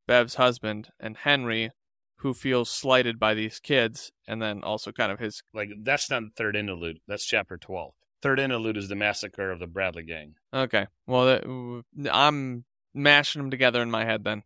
[0.08, 1.72] Bev's husband, and Henry,
[2.18, 6.22] who feels slighted by these kids, and then also kind of his like that's not
[6.22, 7.00] the third interlude.
[7.08, 7.94] That's chapter twelve.
[8.22, 10.36] Third interlude is the massacre of the Bradley gang.
[10.54, 10.88] Okay.
[11.06, 14.44] Well, that, I'm mashing them together in my head then.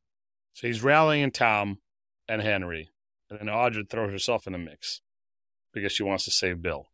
[0.53, 1.79] So he's rallying Tom
[2.27, 2.89] and Henry,
[3.29, 5.01] and then Audra throws herself in the mix
[5.73, 6.87] because she wants to save Bill.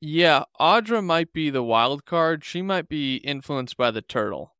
[0.00, 2.44] Yeah, Audra might be the wild card.
[2.44, 4.54] She might be influenced by the turtle.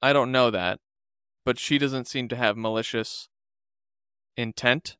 [0.00, 0.80] I don't know that,
[1.44, 3.28] but she doesn't seem to have malicious
[4.36, 4.96] intent.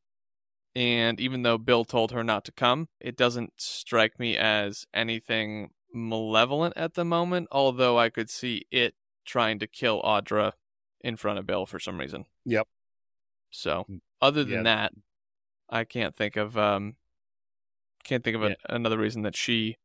[0.75, 5.69] And even though Bill told her not to come, it doesn't strike me as anything
[5.93, 10.51] malevolent at the moment, although I could see it trying to kill Audra
[10.99, 12.25] in front of Bill for some reason.
[12.45, 12.67] Yep.
[13.51, 13.85] So,
[14.21, 14.63] other than Yeah.
[14.63, 14.93] that,
[15.69, 16.97] I can't think of um
[18.03, 18.55] can't think of a, Yeah.
[18.69, 19.77] another reason that she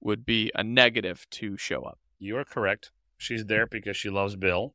[0.00, 1.98] would be a negative to show up.
[2.18, 2.90] You are correct.
[3.18, 4.74] She's there because she loves Bill.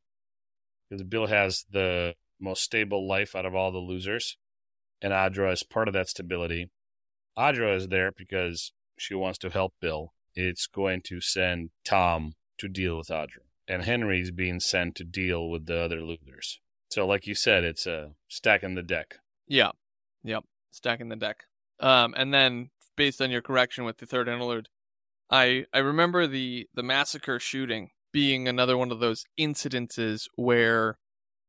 [0.88, 4.36] Because Bill has the most stable life out of all the losers,
[5.02, 6.70] and Audra is part of that stability.
[7.36, 10.12] Audra is there because she wants to help Bill.
[10.34, 15.50] It's going to send Tom to deal with Audra, and Henry's being sent to deal
[15.50, 16.60] with the other losers.
[16.90, 19.16] So, like you said, it's a uh, stacking the deck.
[19.48, 19.72] Yeah,
[20.22, 21.44] yep, stacking the deck.
[21.80, 24.68] Um, and then based on your correction with the third interlude,
[25.30, 30.98] I I remember the the massacre shooting being another one of those incidences where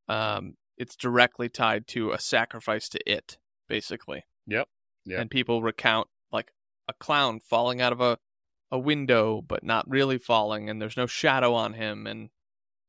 [0.08, 3.38] um, it's directly tied to a sacrifice to it,
[3.74, 4.24] basically.
[4.46, 4.68] Yep.
[5.06, 5.20] Yep.
[5.20, 6.52] And people recount like
[6.88, 8.20] a clown falling out of a
[8.74, 12.30] a window, but not really falling, and there's no shadow on him, and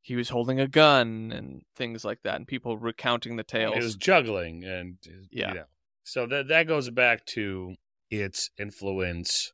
[0.01, 3.75] he was holding a gun and things like that, and people recounting the tales.
[3.75, 4.97] He was juggling, and
[5.31, 5.49] yeah.
[5.49, 5.65] You know.
[6.03, 7.75] So that that goes back to
[8.11, 9.53] its influence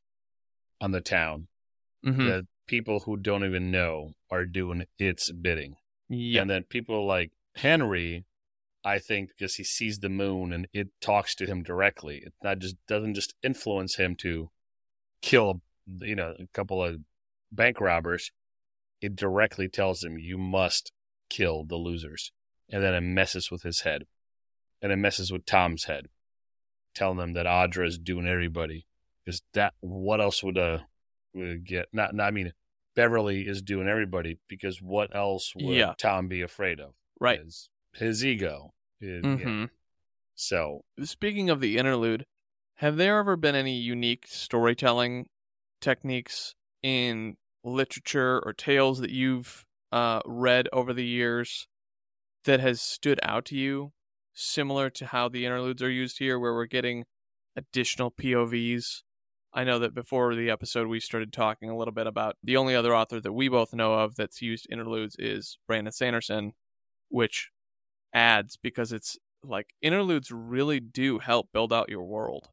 [0.81, 1.49] on the town.
[2.07, 2.29] Mm-hmm.
[2.29, 5.75] That people who don't even know are doing its bidding.
[6.09, 6.43] Yeah.
[6.43, 8.25] And then people like Henry,
[8.85, 12.23] I think, because he sees the moon and it talks to him directly.
[12.25, 14.51] It not just doesn't just influence him to
[15.21, 15.61] kill,
[16.01, 17.01] you know, a couple of
[17.53, 18.33] bank robbers.
[19.01, 20.93] It directly tells him you must
[21.29, 22.33] kill the losers,
[22.71, 24.05] and then it messes with his head,
[24.83, 26.07] and it messes with Tom's head,
[26.95, 28.87] telling them that Audra is doing everybody.
[29.25, 30.79] Because that, what else would uh
[31.35, 31.87] would get?
[31.93, 32.53] Not, not I mean,
[32.97, 34.39] Beverly is doing everybody.
[34.49, 35.95] Because what else would yeah.
[35.99, 36.95] Tom be afraid of?
[37.21, 37.41] Right.
[37.43, 38.73] His, his ego.
[39.03, 39.61] Mm-hmm.
[39.61, 39.67] yeah.
[40.35, 42.25] So, speaking of the interlude,
[42.77, 45.27] have there ever been any unique storytelling
[45.81, 51.67] techniques in literature or tales that you've uh, read over the years
[52.45, 53.93] that has stood out to you,
[54.33, 57.05] similar to how the interludes are used here, where we're getting
[57.57, 59.03] additional POVs?
[59.53, 62.75] I know that before the episode, we started talking a little bit about the only
[62.75, 66.53] other author that we both know of that's used interludes is Brandon Sanderson,
[67.09, 67.51] which
[68.13, 72.49] adds because it's like interludes really do help build out your world.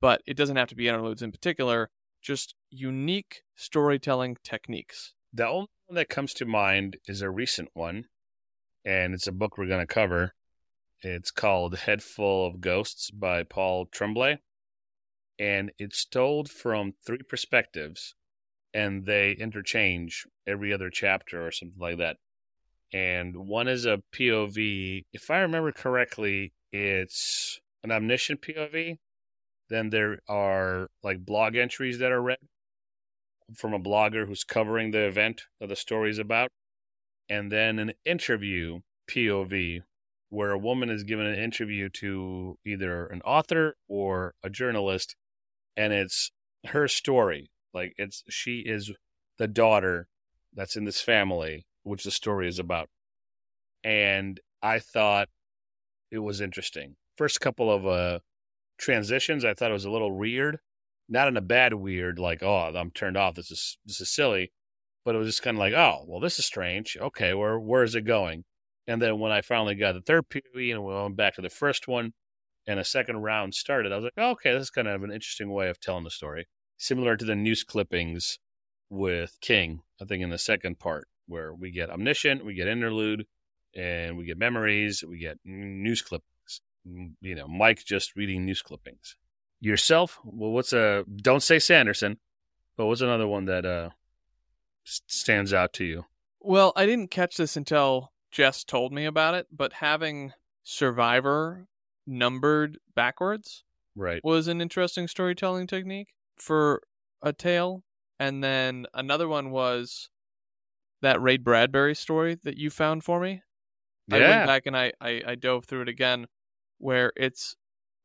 [0.00, 1.90] But it doesn't have to be interludes in particular,
[2.22, 5.14] just unique storytelling techniques.
[5.32, 8.06] The only one that comes to mind is a recent one,
[8.84, 10.34] and it's a book we're going to cover.
[11.00, 14.38] It's called Head Full of Ghosts by Paul Tremblay.
[15.38, 18.14] And it's told from three perspectives,
[18.72, 22.18] and they interchange every other chapter or something like that
[22.92, 25.04] and one is a POV.
[25.12, 28.98] If I remember correctly, it's an omniscient POV.
[29.68, 32.38] Then there are like blog entries that are read
[33.56, 36.50] from a blogger who's covering the event that the story is about.
[37.28, 38.80] And then an interview
[39.10, 39.80] POV
[40.28, 45.16] where a woman is given an interview to either an author or a journalist
[45.76, 46.30] and it's
[46.66, 47.50] her story.
[47.72, 48.92] Like it's she is
[49.38, 50.08] the daughter
[50.54, 52.88] that's in this family which the story is about.
[53.84, 55.28] And I thought
[56.10, 56.96] it was interesting.
[57.16, 58.20] First couple of uh,
[58.78, 60.58] transitions, I thought it was a little weird.
[61.08, 63.34] Not in a bad weird, like, oh, I'm turned off.
[63.34, 64.52] This is this is silly.
[65.04, 66.96] But it was just kind of like, oh, well, this is strange.
[67.00, 68.44] Okay, where where is it going?
[68.86, 71.50] And then when I finally got the third POV and we went back to the
[71.50, 72.12] first one,
[72.66, 75.12] and a second round started, I was like, oh, okay, this is kind of an
[75.12, 76.46] interesting way of telling the story.
[76.78, 78.38] Similar to the news clippings
[78.88, 83.26] with King, I think in the second part where we get omniscient, we get interlude,
[83.74, 86.60] and we get memories, we get news clippings.
[86.84, 89.16] You know, Mike just reading news clippings.
[89.60, 92.18] Yourself, well, what's a don't say Sanderson,
[92.76, 93.90] but what's another one that uh
[94.84, 96.04] stands out to you?
[96.40, 100.32] Well, I didn't catch this until Jess told me about it, but having
[100.64, 101.66] Survivor
[102.06, 103.64] numbered backwards
[103.94, 106.82] right was an interesting storytelling technique for
[107.22, 107.84] a tale.
[108.18, 110.08] And then another one was
[111.02, 113.42] that Ray Bradbury story that you found for me.
[114.08, 114.16] Yeah.
[114.16, 116.26] I went back and I, I, I dove through it again,
[116.78, 117.56] where it's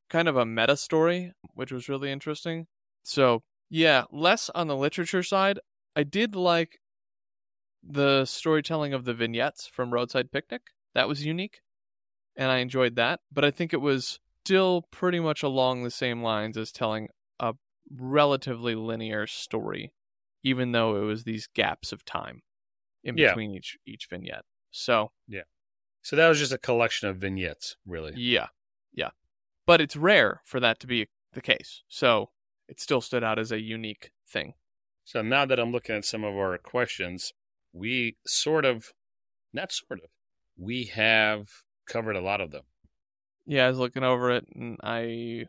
[0.10, 2.68] kind of a meta story, which was really interesting.
[3.04, 5.60] So yeah, less on the literature side.
[5.96, 6.80] I did like
[7.84, 10.62] the storytelling of the vignettes from Roadside Picnic.
[10.94, 11.62] That was unique,
[12.36, 13.20] and I enjoyed that.
[13.32, 17.54] But I think it was still pretty much along the same lines as telling a
[17.92, 19.94] relatively linear story,
[20.44, 22.42] even though it was these gaps of time
[23.08, 23.30] in Yeah.
[23.30, 24.46] between each each vignette.
[24.72, 25.44] So yeah,
[26.02, 28.14] So that was just a collection of vignettes, really.
[28.16, 28.50] yeah,
[28.94, 29.12] yeah,
[29.66, 31.84] but it's rare for that to be the case.
[31.88, 32.32] So
[32.68, 34.54] it still stood out as a unique thing.
[35.04, 37.34] So now that I'm looking at some of our questions,
[37.74, 38.94] we sort of,
[39.54, 40.10] not sort of,
[40.58, 41.48] we have
[41.88, 42.64] covered a lot of them.
[43.46, 45.46] Yeah, I was looking over it, and I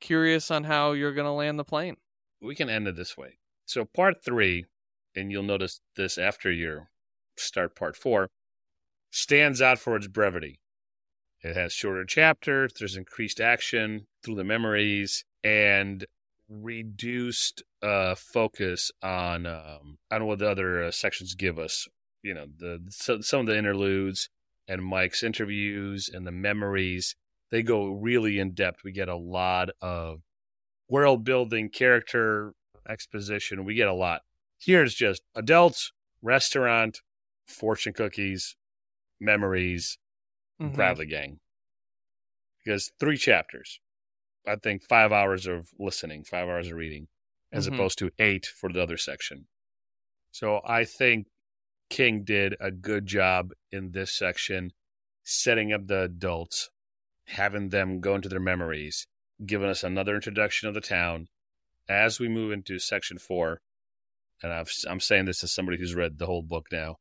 [0.00, 1.96] curious on how you're gonna land the plane.
[2.40, 3.38] We can end it this way.
[3.66, 4.64] So part three,
[5.16, 6.88] and you'll notice this after your
[7.36, 8.28] start part four,
[9.10, 10.60] stands out for its brevity.
[11.42, 16.04] It has shorter chapters, there's increased action through the memories, and
[16.48, 21.86] reduced uh, focus on um, on what the other uh, sections give us.
[22.22, 24.28] You know, the so, some of the interludes
[24.68, 27.14] and Mike's interviews and the memories.
[27.50, 28.80] They go really in depth.
[28.84, 30.22] We get a lot of
[30.88, 32.54] world building, character
[32.88, 33.64] exposition.
[33.64, 34.22] We get a lot.
[34.58, 35.92] Here's just adults,
[36.22, 37.02] restaurant,
[37.46, 38.56] fortune cookies,
[39.20, 39.98] memories,
[40.60, 40.74] Mhm.
[40.74, 41.40] Bradley Gang.
[42.64, 43.80] Because three chapters.
[44.46, 47.08] I think five hours of listening, five hours of reading,
[47.52, 47.74] as Mhm.
[47.74, 49.48] opposed to eight for the other section.
[50.30, 51.28] So I think
[51.88, 54.72] King did a good job in this section,
[55.22, 56.70] setting up the adults,
[57.26, 59.06] having them go into their memories,
[59.44, 61.28] giving us another introduction of the town.
[61.88, 63.62] As we move into section four,
[64.42, 66.96] and I've, I'm saying this as somebody who's read the whole book now,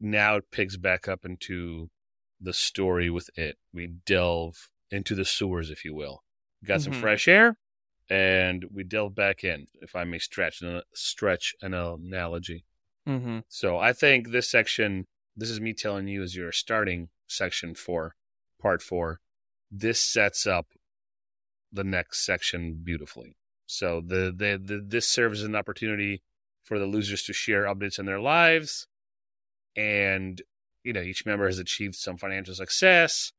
[0.00, 1.88] now it picks back up into
[2.40, 3.56] the story with it.
[3.72, 6.22] We delve into the sewers, if you will.
[6.64, 7.00] Got some Mhm.
[7.00, 7.56] fresh air,
[8.08, 12.64] and we delve back in, if I may stretch an, stretch an analogy.
[13.06, 13.44] Mhm.
[13.48, 15.06] So I think this section,
[15.36, 18.16] this is me telling you as you're starting section four,
[18.60, 19.20] part four.
[19.70, 20.68] This sets up
[21.72, 23.36] the next section beautifully.
[23.66, 26.22] So the, the, the this serves as an opportunity
[26.66, 28.88] for the losers to share updates in their lives,
[29.76, 30.42] and
[30.82, 33.32] you know each member has achieved some financial success.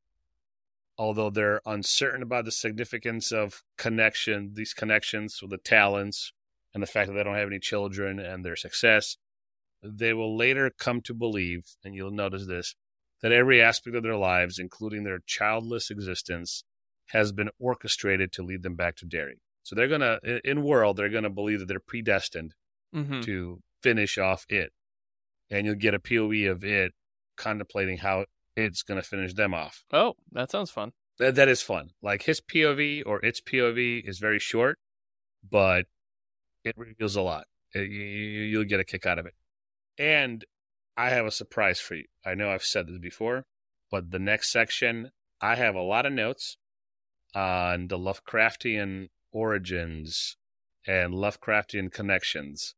[0.96, 6.32] Although they're uncertain about the significance of connection, these connections with the talents,
[6.74, 9.16] and the fact that they don't have any children and their success,
[9.82, 12.74] they will later come to believe, and you'll notice this,
[13.22, 16.64] that every aspect of their lives, including their childless existence,
[17.08, 19.40] has been orchestrated to lead them back to Derry.
[19.62, 22.54] So they're gonna, in- in world, they're gonna believe that they're predestined
[22.94, 23.24] Mhm.
[23.24, 24.72] to finish off it,
[25.50, 26.94] and you'll get a POV of it
[27.36, 28.26] contemplating how
[28.56, 29.84] it's gonna finish them off.
[29.92, 30.92] Oh, that sounds fun.
[31.18, 31.92] That that is fun.
[32.02, 34.78] Like his POV or its POV is very short,
[35.42, 35.86] but
[36.64, 37.46] it reveals a lot.
[37.74, 38.00] It- you-
[38.42, 39.34] you'll get a kick out of it.
[39.98, 40.44] And
[40.96, 42.06] I have a surprise for you.
[42.24, 43.46] I know I've said this before,
[43.90, 46.56] but the next section, I have a lot of notes
[47.34, 50.36] on the Lovecraftian origins
[50.86, 52.74] and Lovecraftian connections.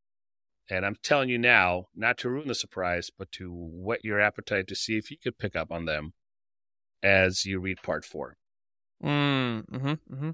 [0.71, 4.67] And I'm telling you now, not to ruin the surprise, but to whet your appetite
[4.67, 6.13] to see if you could pick up on them
[7.03, 8.37] as you read part four.
[9.03, 9.99] Mm, mhm.
[10.09, 10.29] mm-hmm.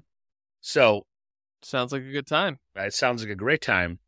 [0.60, 1.06] So
[1.60, 2.60] Sounds like a good time.
[2.76, 3.98] it sounds like a great time.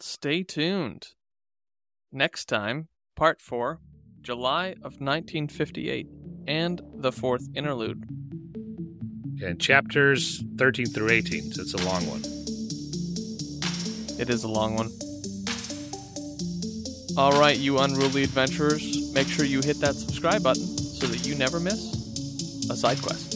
[0.00, 1.10] Stay tuned.
[2.10, 3.78] Next time, part 4,
[4.20, 6.08] July of 1958,
[6.48, 8.02] and the fourth interlude.
[9.40, 12.22] And chapters 13 through 18, so it's a long one.
[14.20, 14.90] It is a long one.
[17.14, 21.34] All right, you unruly adventurers, make sure you hit that subscribe button so that you
[21.34, 21.92] never miss
[22.70, 23.31] a side quest.